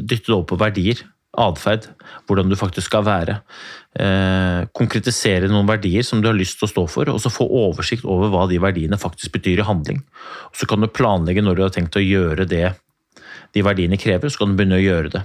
[0.00, 1.04] dyttet over på verdier
[1.38, 1.86] atferd,
[2.28, 3.38] hvordan du faktisk skal være.
[3.98, 7.46] Eh, konkretisere noen verdier som du har lyst til å stå for, og så få
[7.62, 10.02] oversikt over hva de verdiene faktisk betyr i handling.
[10.56, 12.74] Så kan du planlegge når du har tenkt å gjøre det
[13.56, 15.24] de verdiene krever, så kan du begynne å gjøre det.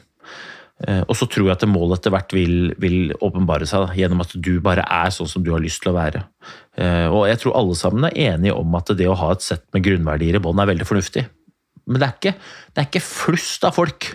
[0.88, 4.24] Eh, og så tror jeg at målet etter hvert vil, vil åpenbare seg da, gjennom
[4.24, 6.26] at du bare er sånn som du har lyst til å være.
[6.80, 9.68] Eh, og jeg tror alle sammen er enige om at det å ha et sett
[9.76, 11.28] med grunnverdier i bånn er veldig fornuftig.
[11.88, 12.36] Men det er ikke,
[12.72, 14.14] det er ikke flust av folk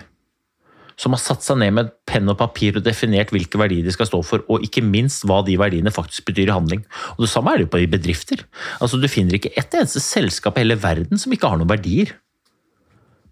[0.99, 4.09] som har satt seg ned med penn og papir og definert hvilke verdier de skal
[4.09, 6.81] stå for, og ikke minst hva de verdiene faktisk betyr i handling.
[7.15, 8.43] Og Det samme er det jo på i bedrifter.
[8.83, 12.11] Altså, Du finner ikke ett eneste selskap i hele verden som ikke har noen verdier.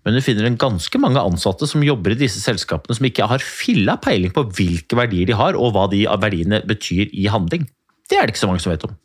[0.06, 3.44] Men du finner en ganske mange ansatte som jobber i disse selskapene som ikke har
[3.44, 7.68] filla peiling på hvilke verdier de har, og hva de verdiene betyr i handling.
[8.08, 8.96] Det er det ikke så mange som vet om.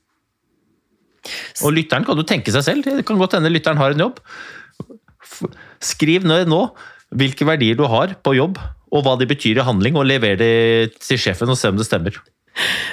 [1.66, 2.87] Og lytteren kan jo tenke seg selv.
[2.87, 4.22] Det kan godt hende lytteren har en jobb.
[5.83, 6.68] Skriv ned nå
[7.16, 8.61] hvilke verdier du har på jobb,
[8.92, 10.55] og hva de betyr i handling, og lever det
[11.01, 12.18] til sjefen og se om det stemmer.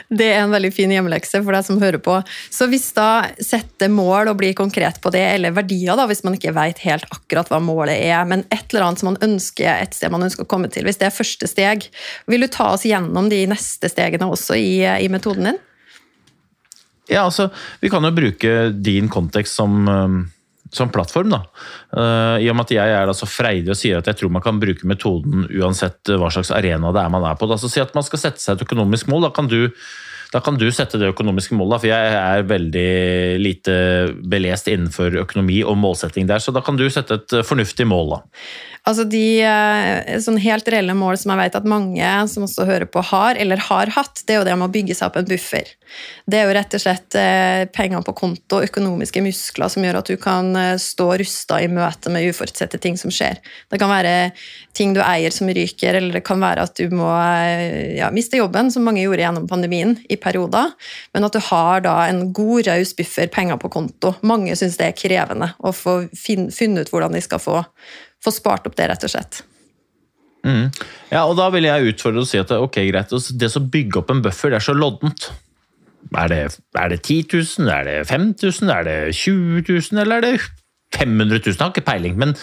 [0.07, 2.15] Det er en veldig fin hjemmelekse for deg som hører på.
[2.49, 6.37] Så hvis da setter mål og blir konkret på det, eller verdier, da, hvis man
[6.37, 9.97] ikke vet helt akkurat hva målet er, men et eller annet som man ønsker, et
[9.97, 11.89] sted man ønsker å komme til, hvis det er første steg,
[12.31, 15.61] vil du ta oss gjennom de neste stegene også i, i metoden din?
[17.09, 17.49] Ja, altså,
[17.81, 19.89] vi kan jo bruke din kontekst som
[20.73, 21.33] som plattform.
[21.33, 21.41] da.
[21.95, 24.45] Uh, I og med at jeg er så freidig og sier at jeg tror man
[24.45, 27.49] kan bruke metoden uansett hva slags arena det er man er på.
[27.49, 27.57] Da.
[27.57, 29.27] Så Si at man skal sette seg et økonomisk mål.
[29.27, 29.59] Da kan du,
[30.33, 32.89] da kan du sette det økonomiske målet, for jeg er veldig
[33.41, 33.75] lite
[34.29, 36.43] belest innenfor økonomi og målsetting der.
[36.43, 38.17] Så da kan du sette et fornuftig mål.
[38.17, 38.21] da.
[38.89, 42.87] Altså de eh, sånn helt reelle mål som jeg vet at mange som også hører
[42.89, 45.27] på, har eller har hatt, det er jo det med å bygge seg opp en
[45.29, 45.69] buffer.
[46.29, 50.09] Det er jo rett og slett eh, penger på konto, økonomiske muskler, som gjør at
[50.09, 53.37] du kan eh, stå rusta i møte med uforutsette ting som skjer.
[53.69, 54.31] Det kan være
[54.73, 57.11] ting du eier som ryker, eller det kan være at du må
[57.99, 60.73] ja, miste jobben, som mange gjorde gjennom pandemien i perioder.
[61.13, 64.15] Men at du har da en god, raus buffer, penger på konto.
[64.25, 67.59] Mange syns det er krevende å få finne ut hvordan de skal få
[68.23, 69.43] få spart opp det, rett og slett.
[70.47, 70.69] Mm.
[71.11, 74.11] Ja, og Da vil jeg utfordre og si at ok, greit, det å bygge opp
[74.13, 75.29] en buffer, det er så loddent.
[76.15, 76.39] Er det,
[76.79, 77.27] er det 10
[77.59, 80.35] 000, er det 5000, er det 20 000, eller er det
[80.95, 81.43] 500 000?
[81.51, 82.17] Jeg har ikke peiling.
[82.17, 82.35] men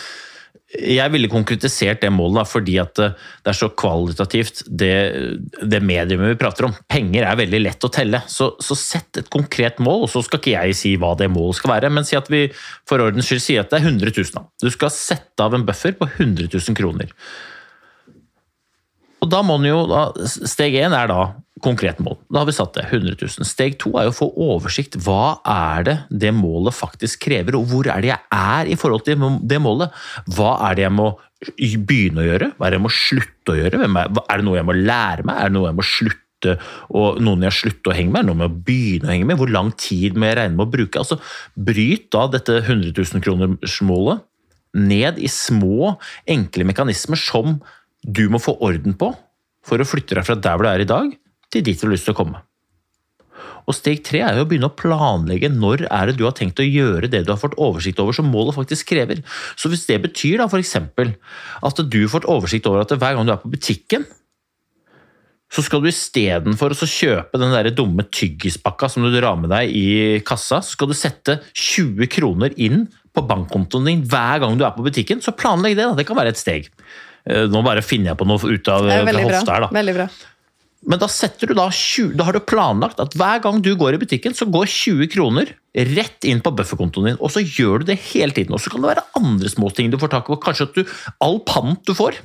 [0.75, 4.95] jeg ville konkretisert det målet da, fordi at det er så kvalitativt, det,
[5.63, 6.75] det mediumet vi prater om.
[6.91, 10.05] Penger er veldig lett å telle, så, så, sett et konkret mål.
[10.05, 12.49] og Så skal ikke jeg si hva det målet skal være, men si at vi
[12.89, 14.33] for ordens skyld sier at det er 100 000.
[14.35, 14.43] Da.
[14.67, 17.15] Du skal sette av en buffer på 100 000 kroner.
[19.23, 21.21] Og da må jo, da, Steg én er da
[21.65, 22.19] konkret mål.
[22.29, 22.85] Da har vi satt det.
[22.91, 23.47] 100 000.
[23.49, 24.99] Steg to er å få oversikt.
[25.07, 29.07] Hva er det det målet faktisk krever, og hvor er det jeg er i forhold
[29.07, 29.95] til det målet?
[30.37, 31.11] Hva er det jeg må
[31.89, 32.53] begynne å gjøre?
[32.57, 33.83] Hva er det jeg må slutte å gjøre?
[33.87, 35.41] Er det noe jeg må lære meg?
[35.41, 36.23] Er det noe jeg må slutte
[36.95, 39.39] og noen jeg å henge med, noe jeg må begynne å henge med.
[39.41, 41.01] Hvor lang tid må jeg regne med å bruke?
[41.01, 41.17] Altså,
[41.57, 44.27] Bryt da dette 100 000-kronersmålet
[44.77, 45.95] ned i små,
[46.29, 47.57] enkle mekanismer som
[48.05, 49.15] du må få orden på
[49.67, 51.15] for å flytte deg fra der hvor du er i dag,
[51.53, 52.43] til dit du har lyst til å komme.
[53.67, 56.63] Og Steg tre er jo å begynne å planlegge når er det du har tenkt
[56.63, 59.25] å gjøre det du har fått oversikt over som målet faktisk krever.
[59.59, 60.77] Så Hvis det betyr da f.eks.
[60.77, 64.07] at du har fått oversikt over at hver gang du er på butikken,
[65.51, 69.71] så skal du istedenfor å kjøpe den der dumme tyggispakka som du drar med deg
[69.71, 69.89] i
[70.27, 74.75] kassa, så skal du sette 20 kroner inn på bankkontoen din hver gang du er
[74.77, 75.23] på butikken.
[75.23, 75.99] Så planlegg det, da.
[75.99, 76.67] Det kan være et steg.
[77.27, 79.71] Eh, nå bare finner jeg på noe ut av hofta her, da.
[79.75, 80.11] Veldig bra.
[80.85, 84.35] Men da da 20, da har du planlagt at hver gang du går i butikken,
[84.37, 85.55] så går 20 kroner
[85.97, 87.19] rett inn på bufferkontoen din.
[87.21, 88.55] Og så gjør du det hele tiden.
[88.55, 90.39] Og så kan det være andre småting du får tak i.
[90.43, 92.23] Kanskje at du, all pant du får,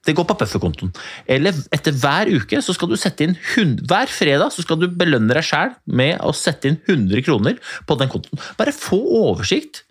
[0.00, 0.94] Det går på bufferkontoen.
[1.28, 4.86] Eller etter hver uke så skal du sette inn 100, Hver fredag så skal du
[4.88, 8.40] belønne deg sjæl med å sette inn 100 kroner på den kontoen.
[8.56, 9.82] Bare få oversikt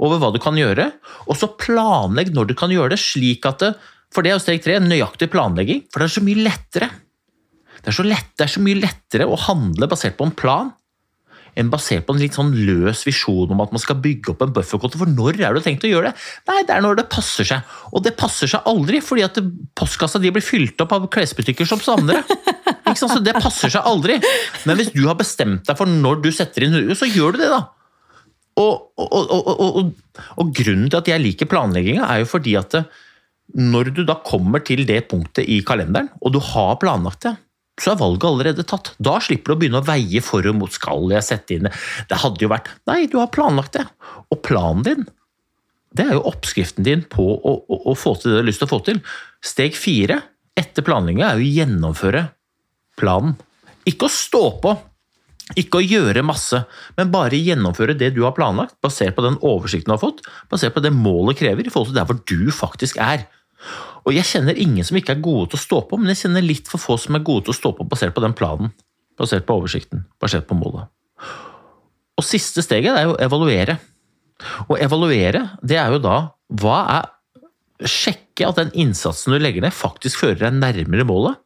[0.00, 0.88] over hva du kan gjøre,
[1.28, 3.74] og så planlegg når du kan gjøre det, slik at det,
[4.08, 5.82] For det er jo steg tre, nøyaktig planlegging.
[5.92, 6.88] For det er så mye lettere.
[7.84, 10.74] Det er lett, det er så mye lettere å handle basert på en plan
[11.58, 14.52] enn basert på en litt sånn løs visjon om at man skal bygge opp en
[14.54, 15.00] bufferkonto.
[15.00, 16.26] For når er du tenkt å gjøre det?
[16.50, 17.72] Nei, det er når det passer seg.
[17.90, 19.40] Og det passer seg aldri, fordi at
[19.78, 22.38] postkassa di blir fylt opp av klesbutikker som savner det.
[22.98, 24.20] Så det passer seg aldri.
[24.68, 27.42] Men hvis du har bestemt deg for når du setter inn huet, så gjør du
[27.42, 27.64] det, da.
[28.58, 29.90] Og, og, og,
[30.42, 32.80] og grunnen til at jeg liker planlegginga, er jo fordi at
[33.58, 37.36] når du da kommer til det punktet i kalenderen, og du har planlagt det,
[37.82, 38.92] så er valget allerede tatt.
[39.02, 40.74] Da slipper du å begynne å veie for og mot.
[40.74, 41.74] Skal jeg sette inn det?
[42.10, 43.86] Det hadde jo vært Nei, du har planlagt det.
[44.32, 45.06] Og planen din,
[45.96, 48.62] det er jo oppskriften din på å, å, å få til det du har lyst
[48.62, 49.00] til å få til.
[49.44, 50.20] Steg fire
[50.58, 52.24] etter planlegginga er jo å gjennomføre
[52.98, 53.36] planen.
[53.88, 54.74] Ikke å stå på,
[55.56, 56.60] ikke å gjøre masse,
[56.98, 60.74] men bare gjennomføre det du har planlagt, basert på den oversikten du har fått, basert
[60.76, 63.24] på det målet krever, i forhold til der hvor du faktisk er.
[64.06, 66.44] Og jeg kjenner ingen som ikke er gode til å stå på, men jeg kjenner
[66.44, 68.72] litt for få som er gode til å stå på basert på den planen.
[69.18, 70.88] Basert på oversikten, basert på målet.
[72.18, 73.78] Og siste steget er jo å evaluere.
[74.70, 76.18] Å evaluere, det er jo da
[76.58, 77.14] hva er
[77.78, 81.38] Sjekke at den innsatsen du legger ned, faktisk fører deg nærmere målet.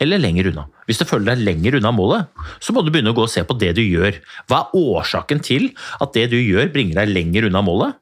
[0.00, 0.68] Eller lenger unna.
[0.86, 2.28] Hvis det føler deg lenger unna målet,
[2.62, 4.20] så må du begynne å gå og se på det du gjør.
[4.48, 7.98] Hva er årsaken til at det du gjør, bringer deg lenger unna målet?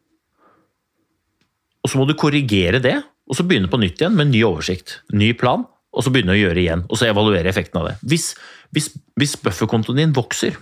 [1.84, 2.96] Og så må du korrigere det,
[3.28, 5.00] og så begynne på nytt igjen med en ny oversikt.
[5.14, 6.86] Ny plan, og så begynne å gjøre igjen.
[6.88, 7.94] Og så evaluere effekten av det.
[8.08, 8.32] Hvis,
[8.74, 10.58] hvis, hvis bufferkontoen din vokser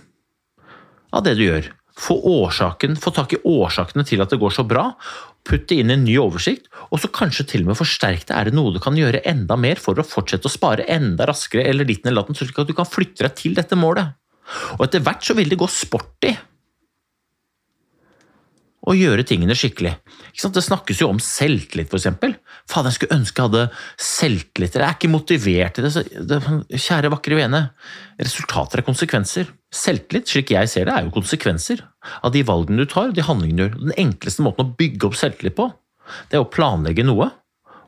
[1.15, 4.65] av det du gjør, få, årsaken, få tak i årsakene til at det går så
[4.67, 4.89] bra,
[5.47, 8.35] putt det inn i en ny oversikt, og så kanskje til og med forsterk det.
[8.35, 11.65] Er det noe du kan gjøre enda mer for å fortsette å spare enda raskere,
[11.65, 14.13] eller liten eller datten, slik at du kan flytte deg til dette målet?
[14.77, 16.13] Og etter hvert så vil det gå sport
[18.87, 19.93] og gjøre tingene skikkelig.
[20.37, 22.07] Det snakkes jo om selvtillit, f.eks.
[22.71, 23.63] Faen, jeg skulle ønske jeg hadde
[23.99, 24.77] selvtillit.
[24.77, 26.39] Jeg er ikke motivert til det.
[26.71, 27.63] Kjære, vakre vene.
[28.21, 29.51] Resultater er konsekvenser.
[29.75, 31.83] Selvtillit, slik jeg ser det, er jo konsekvenser
[32.21, 33.75] av de valgene du tar og de handlingene du gjør.
[33.89, 35.67] Den enkleste måten å bygge opp selvtillit på,
[36.31, 37.33] det er å planlegge noe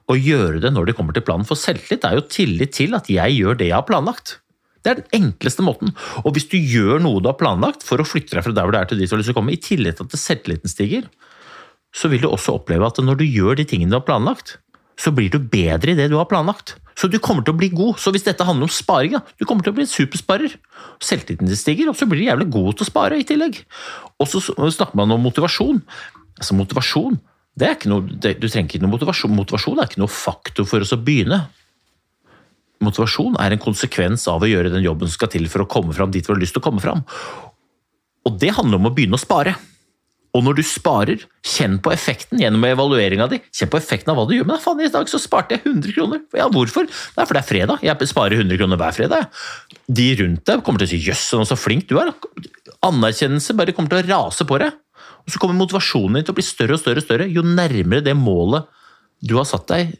[0.09, 1.47] og gjøre det når det kommer til planen.
[1.47, 4.39] For selvtillit er jo tillit til at jeg gjør det jeg har planlagt.
[4.83, 5.91] Det er den enkleste måten.
[6.23, 8.75] Og hvis du gjør noe du har planlagt for å flytte deg fra der hvor
[8.75, 10.71] du er til dit du har lyst til å komme, i tillegg til at selvtilliten
[10.71, 11.09] stiger,
[11.95, 14.57] så vil du også oppleve at når du gjør de tingene du har planlagt,
[14.99, 16.75] så blir du bedre i det du har planlagt.
[16.99, 17.95] Så du kommer til å bli god.
[18.03, 20.57] Så hvis dette handler om sparing, da, du kommer til å bli en supersparer.
[21.03, 23.61] Selvtilliten din stiger, og så blir du jævlig god til å spare i tillegg.
[24.19, 25.79] Og så snakker man om motivasjon.
[26.39, 27.19] Altså Motivasjon
[27.59, 29.33] det er ikke noe, det, du trenger ikke noe motivasjon.
[29.35, 31.41] Motivasjon er ikke noe faktor for oss å begynne
[32.83, 35.95] motivasjon er en konsekvens av å gjøre den jobben som skal til for å komme
[35.95, 37.03] fram dit du har lyst til å komme fram.
[38.27, 39.55] Og det handler om å begynne å spare.
[40.37, 43.39] Og når du sparer, kjenn på effekten gjennom evalueringa di.
[43.55, 44.45] Kjenn på effekten av hva du gjør.
[44.51, 46.21] Men faen, i dag så sparte jeg 100 kroner.
[46.37, 46.85] Ja, hvorfor?
[46.85, 47.85] Nei, for det er fredag.
[47.85, 49.41] Jeg sparer 100 kroner hver fredag.
[49.89, 52.13] De rundt deg kommer til å si 'jøss, så flink du er'.
[52.85, 54.77] Anerkjennelse bare kommer til å rase på deg.
[55.25, 58.05] Og så kommer motivasjonen din til å bli større og større og større jo nærmere
[58.05, 58.69] det målet
[59.19, 59.97] du har satt deg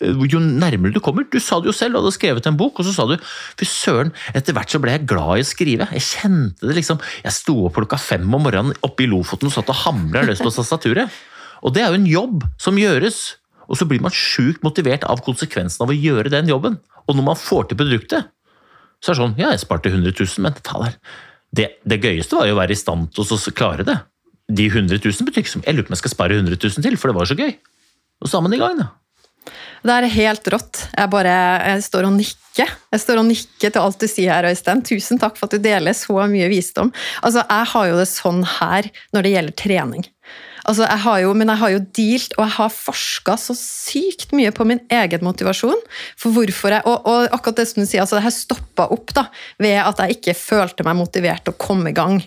[0.00, 1.24] jo nærmere du kommer.
[1.30, 3.16] Du sa det jo selv, du hadde skrevet en bok, og så sa du
[3.58, 5.88] fy søren, etter hvert så ble jeg glad i å skrive.
[5.96, 7.00] Jeg kjente det liksom.
[7.24, 10.42] Jeg sto opp klokka fem om morgenen oppe i Lofoten og satt og hamra løs
[10.44, 11.12] på tastaturet.
[11.64, 13.36] Og det er jo en jobb som gjøres.
[13.66, 16.76] Og så blir man sjukt motivert av konsekvensen av å gjøre den jobben.
[17.06, 18.28] Og når man får til produktet,
[19.02, 20.94] så er det sånn Ja, jeg sparte 100 000, men fader.
[21.56, 23.96] Det, det gøyeste var jo å være i stand til å klare det.
[24.46, 26.84] De 100 000 betyr ikke som Jeg lurer på om jeg skal spare 100 000
[26.86, 27.56] til, for det var så gøy.
[28.22, 28.92] Og så er man i gang, da.
[29.86, 30.82] Det er helt rått.
[30.96, 32.72] Jeg bare jeg står og nikker.
[32.92, 34.82] Jeg står og nikker til alt du sier her, Øystein.
[34.86, 36.92] Tusen takk for at du deler så mye visdom.
[37.22, 40.06] Altså, Jeg har jo det sånn her når det gjelder trening.
[40.66, 44.32] Altså, jeg har jo, men jeg har jo dealt og jeg har forska så sykt
[44.34, 45.78] mye på min egen motivasjon.
[46.18, 49.14] for hvorfor jeg, Og, og akkurat det som du sier, altså det her stoppa opp
[49.14, 49.28] da,
[49.62, 52.18] ved at jeg ikke følte meg motivert til å komme i gang.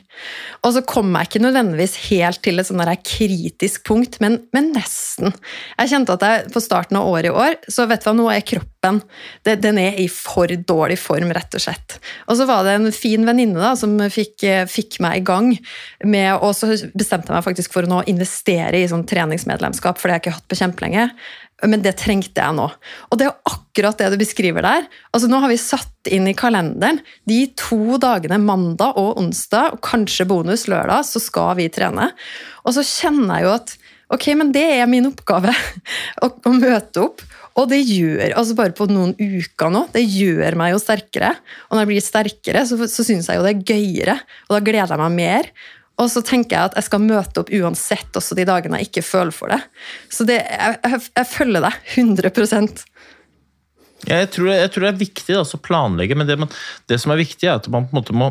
[0.64, 5.34] Og så kom jeg ikke nødvendigvis helt til et sånn kritisk punkt, men, men, nesten.
[5.78, 8.30] Jeg kjente at jeg på starten av året i år så vet du hva, nå
[8.32, 11.98] er kroppen det, den er i for dårlig form, rett og slett.
[12.28, 15.52] Og så var det en fin venninne som fikk, fikk, meg i gang
[16.08, 20.08] med Og så bestemte jeg meg faktisk for å nå investere i sånn treningsmedlemskap, for
[20.08, 21.06] det har jeg ikke hatt på kjempelenge.
[21.68, 22.70] Men det trengte jeg nå.
[23.12, 24.88] Og det er akkurat det du beskriver der.
[25.12, 29.84] Altså Nå har vi satt inn i kalenderen de to dagene mandag og onsdag, og
[29.84, 32.12] kanskje bonus lørdag, så skal vi trene.
[32.64, 33.78] Og så kjenner jeg jo at
[34.10, 35.52] Ok, men det er min oppgave.
[36.26, 37.22] Å, å møte opp.
[37.60, 41.34] Og det gjør, altså bare på noen uker nå, det gjør meg jo sterkere.
[41.68, 44.16] Og når jeg blir sterkere, så, så syns jeg jo det er gøyere,
[44.48, 45.52] og da gleder jeg meg mer.
[46.00, 49.04] Og så tenker jeg at jeg skal møte opp uansett, også de dagene jeg ikke
[49.04, 49.60] føler for det.
[50.14, 52.32] Så det, jeg, jeg, jeg følger deg 100
[54.08, 56.52] ja, jeg, tror, jeg, tror, det er viktig å planlegge, men det, man,
[56.88, 58.30] det, som er viktig, er at man på en måte må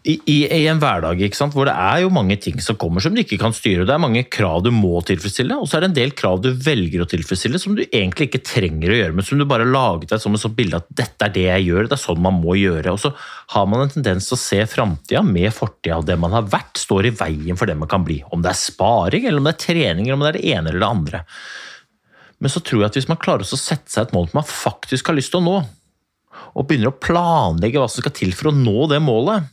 [0.00, 1.20] i, i, i, en hverdag
[1.52, 3.84] hvor det er jo mange ting som kommer som du ikke kan styre.
[3.84, 6.48] Det er mange krav du må tilfredsstille, og så er det en del krav du
[6.56, 10.14] velger å tilfredsstille som du egentlig ikke trenger å gjøre, men som du bare laget
[10.14, 12.40] deg som et sånt bilde at dette er det jeg gjør, det er sånn man
[12.40, 12.94] må gjøre.
[12.96, 13.12] Og så
[13.52, 16.80] har man en tendens til å se framtida med fortida, og det man har vært,
[16.80, 18.22] står i veien for det man kan bli.
[18.32, 20.72] Om det er sparing, eller om det er trening, eller om det er det ene
[20.72, 21.24] eller det andre.
[22.40, 25.12] Men så tror jeg at hvis man klarer å sette seg et mål man faktisk
[25.12, 25.60] har lyst til å nå,
[26.56, 29.50] og begynner å planlegge hva som skal til for å nå det målet,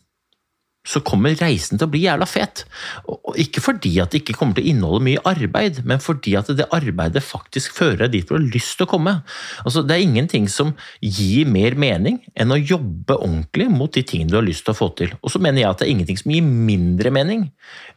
[0.87, 2.63] så kommer reisen til å bli jævla fet.
[3.07, 6.51] Og ikke fordi at det ikke kommer til å inneholde mye arbeid, men fordi at
[6.55, 9.17] det arbeidet faktisk fører deg dit du har lyst til å komme.
[9.65, 10.73] Altså, det er ingenting som
[11.03, 14.79] gir mer mening enn å jobbe ordentlig mot de tingene du har lyst til å
[14.79, 15.13] få til.
[15.21, 17.47] Og så mener jeg at det er ingenting som gir mindre mening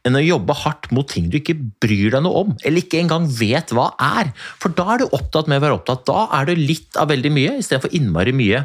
[0.06, 3.28] enn å jobbe hardt mot ting du ikke bryr deg noe om, eller ikke engang
[3.38, 4.32] vet hva er.
[4.62, 6.06] For da er du opptatt med å være opptatt.
[6.08, 8.64] Da er du litt av veldig mye istedenfor innmari mye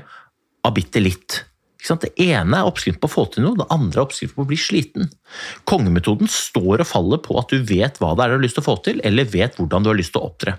[0.66, 1.44] av bitte litt.
[1.86, 4.50] Det ene er oppskrift på å få til noe, det andre er oppskrift på å
[4.50, 5.12] bli sliten.
[5.70, 8.66] Kongemetoden står og faller på at du vet hva det er du har lyst til
[8.66, 10.56] å få til, eller vet hvordan du har lyst til å opptre.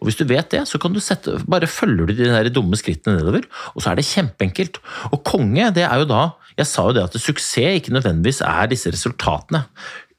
[0.00, 2.76] Og Hvis du vet det, så kan du sette, bare følger du de der dumme
[2.76, 4.80] skrittene nedover, og så er det kjempeenkelt.
[5.12, 8.68] Og konge, det er jo da Jeg sa jo det at suksess ikke nødvendigvis er
[8.70, 9.64] disse resultatene.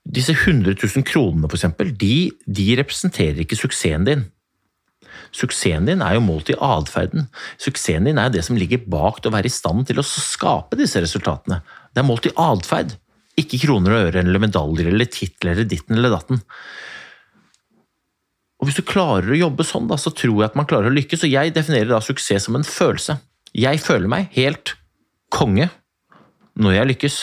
[0.03, 1.63] Disse 100 000 kronene, f.eks.,
[1.95, 4.25] de, de representerer ikke suksessen din.
[5.36, 7.27] Suksessen din er jo målt i atferden.
[7.59, 10.79] Suksessen din er det som ligger bak det å være i stand til å skape
[10.79, 11.59] disse resultatene.
[11.91, 12.95] Det er målt i atferd,
[13.39, 16.39] ikke kroner og øre eller medaljer eller titler eller ditten eller datten.
[18.61, 20.95] Og Hvis du klarer å jobbe sånn, da, så tror jeg at man klarer å
[20.95, 21.27] lykkes.
[21.27, 23.19] Og jeg definerer da suksess som en følelse.
[23.55, 24.77] Jeg føler meg helt
[25.36, 25.67] konge
[26.55, 27.17] når jeg lykkes.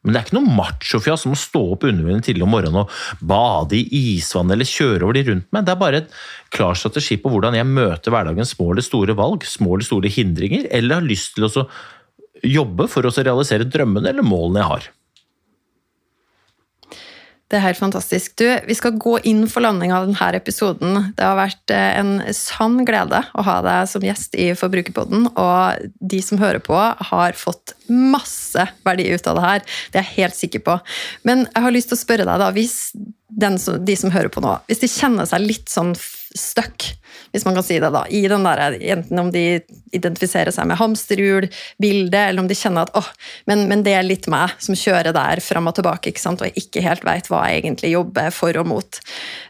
[0.00, 3.24] Men det er ikke noe machofjas som å stå opp underveien tidlig om morgenen og
[3.32, 5.66] bade i isvann eller kjøre over de rundt meg.
[5.66, 6.14] Det er bare et
[6.56, 10.64] klar strategi på hvordan jeg møter hverdagens små eller store valg, små eller store hindringer,
[10.72, 11.66] eller har lyst til å
[12.46, 14.88] jobbe for å realisere drømmene eller målene jeg har.
[17.50, 18.36] Det er helt fantastisk.
[18.38, 21.10] Du, vi skal gå inn for landing av denne episoden.
[21.18, 25.88] Det har vært eh, en sann glede å ha deg som gjest i Forbrukerpodden, og
[25.98, 26.78] de som hører på,
[27.10, 29.64] har fått masse verdi ut av det her.
[29.90, 30.78] Det er jeg helt sikker på.
[31.26, 32.78] Men jeg har lyst til å spørre deg, da, hvis
[33.58, 36.86] som, de som hører på nå, hvis de kjenner seg litt sånn stuck,
[37.30, 39.44] hvis man kan si det, da, i den der, enten om de
[39.94, 43.10] identifiserer seg med hamsterhjul-bildet, eller om de kjenner at åh,
[43.50, 46.42] men, men, det er litt meg som kjører der fram og tilbake, ikke sant?
[46.42, 49.00] og jeg ikke helt veit hva jeg egentlig jobber for og mot.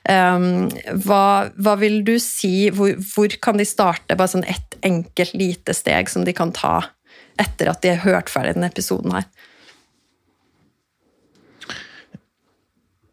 [0.05, 0.69] Um,
[1.07, 1.25] hva,
[1.57, 4.17] hva, vil du si, hvor, hvor kan de starte?
[4.17, 6.83] Bare sånn ett enkelt lite steg som de kan ta
[7.41, 9.29] etter at de har hørt ferdig denne episoden her?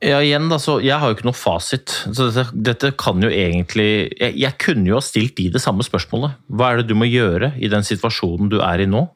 [0.03, 1.89] Ja, igjen da, så Jeg har jo ikke noe fasit.
[2.13, 5.85] så Dette, dette kan jo egentlig jeg, jeg, kunne jo ha stilt de det samme
[5.85, 6.37] spørsmålet.
[6.47, 9.07] Hva er det du må gjøre i den situasjonen du er i nå,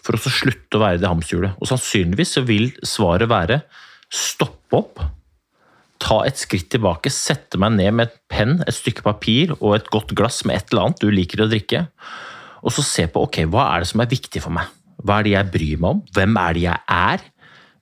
[0.00, 1.56] for å slutte å være i det hamsterhjulet?
[1.56, 3.62] Og sannsynligvis så vil svaret være
[4.12, 5.00] stoppe opp,
[6.00, 9.88] ta et skritt tilbake, sette meg ned med et penn, et stykke papir og et
[9.92, 11.84] godt glass med et eller annet du liker å drikke,
[12.60, 14.68] og så se på ok, hva er det som er viktig for meg?
[15.00, 16.00] Hva er det jeg bryr meg om?
[16.12, 17.29] Hvem er det jeg er?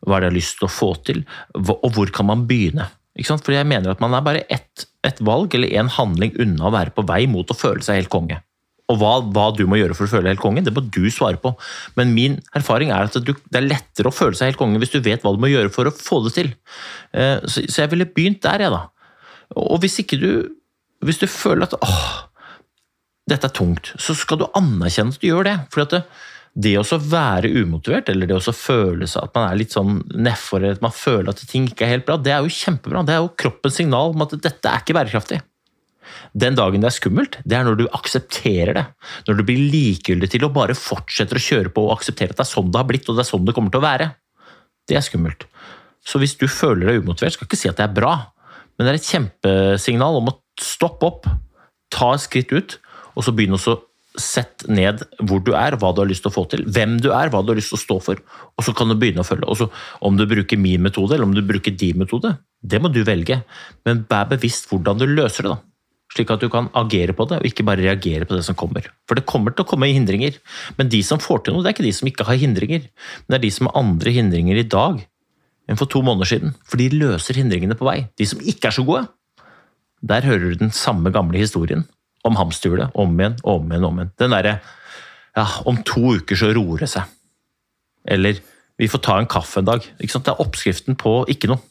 [0.04, 1.24] Hva er det jeg har lyst til å få til?
[1.58, 2.90] Og hvor kan man begynne?
[3.18, 6.74] For jeg mener at man er bare ett et valg eller en handling unna å
[6.74, 8.40] være på vei mot å føle seg helt konge.
[8.88, 11.36] Og hva, hva, du må gjøre for å føle helt konge, det må du svare
[11.40, 11.52] på.
[11.98, 14.94] Men min erfaring er at du, det er lettere å føle seg helt konge hvis
[14.94, 16.54] du vet hva du må gjøre for å få det til.
[17.12, 18.86] Eh, så, så jeg ville begynt der, jeg, da.
[19.60, 20.30] Og hvis ikke du
[20.98, 22.06] Hvis du føler at åh,
[23.30, 25.52] dette er tungt, så skal du anerkjenne at du gjør det.
[25.70, 26.00] For at det,
[26.58, 30.58] det å være umotivert, eller det å føle seg at man er litt sånn nedfor,
[30.58, 33.04] eller at man føler at ting ikke er helt bra, det er jo kjempebra.
[33.06, 35.38] Det er jo kroppens signal om at dette er ikke bærekraftig.
[36.34, 38.84] Den dagen det er skummelt, det er når du aksepterer det.
[39.28, 42.46] Når du blir likegyldig til å bare fortsetter å kjøre på og akseptere at det
[42.46, 44.10] er sånn det har blitt, og det er sånn det kommer til å være.
[44.88, 45.46] Det er skummelt.
[46.02, 48.16] Så hvis du føler deg umotivert, skal ikke si at det er bra,
[48.74, 51.30] men det er et kjempesignal om å stoppe opp,
[51.94, 52.78] ta et skritt ut,
[53.14, 53.78] og så begynne å
[54.18, 57.10] Sett ned hvor du er, hva du har lyst til å få til, hvem du
[57.12, 58.22] er, hva du har lyst til å stå for.
[58.56, 59.46] Og så kan du begynne å følge.
[59.46, 59.68] Også,
[60.04, 62.32] om du bruker min metode eller om du bruker din metode,
[62.62, 63.42] det må du velge.
[63.86, 65.52] Men vær bevisst hvordan du løser det.
[65.54, 65.60] da.
[66.14, 68.88] Slik at du kan agere på det, og ikke bare reagere på det som kommer.
[69.06, 70.40] For det kommer til å komme hindringer.
[70.80, 72.88] Men de som får til noe, det er ikke de som ikke har hindringer.
[73.26, 75.04] Men det er de som har andre hindringer i dag,
[75.68, 76.56] enn for to måneder siden.
[76.64, 78.00] For de løser hindringene på vei.
[78.16, 79.04] De som ikke er så gode,
[80.00, 81.84] der hører du den samme gamle historien
[82.26, 83.84] om hamsterhjulet om igjen om igjen.
[83.84, 84.12] om igjen.
[84.18, 84.58] Den derre
[85.36, 87.06] ja, om to uker så roer det seg.
[88.08, 88.40] Eller
[88.78, 89.84] vi får ta en kaffe en dag.
[89.98, 91.62] Det er oppskriften på ikke noe.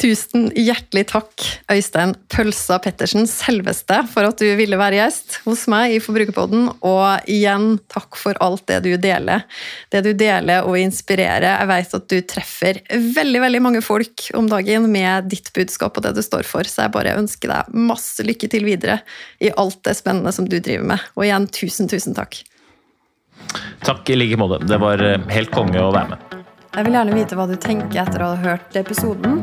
[0.00, 5.92] Tusen hjertelig takk, Øystein Pølsa Pettersen, selveste, for at du ville være gjest hos meg
[5.92, 6.70] i Forbrukerpodden.
[6.88, 9.44] Og igjen, takk for alt det du deler.
[9.92, 11.50] Det du deler og inspirerer.
[11.50, 12.80] Jeg vet at du treffer
[13.18, 16.86] veldig veldig mange folk om dagen med ditt budskap og det du står for, så
[16.86, 19.02] jeg bare ønsker deg masse lykke til videre
[19.36, 21.08] i alt det spennende som du driver med.
[21.20, 22.40] Og igjen, tusen, tusen takk.
[23.84, 24.64] Takk i like måte.
[24.64, 26.36] Det var eh, helt konge å være med.
[26.70, 29.42] Jeg vil gjerne vite hva du tenker etter å ha hørt episoden.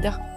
[0.00, 0.31] rien.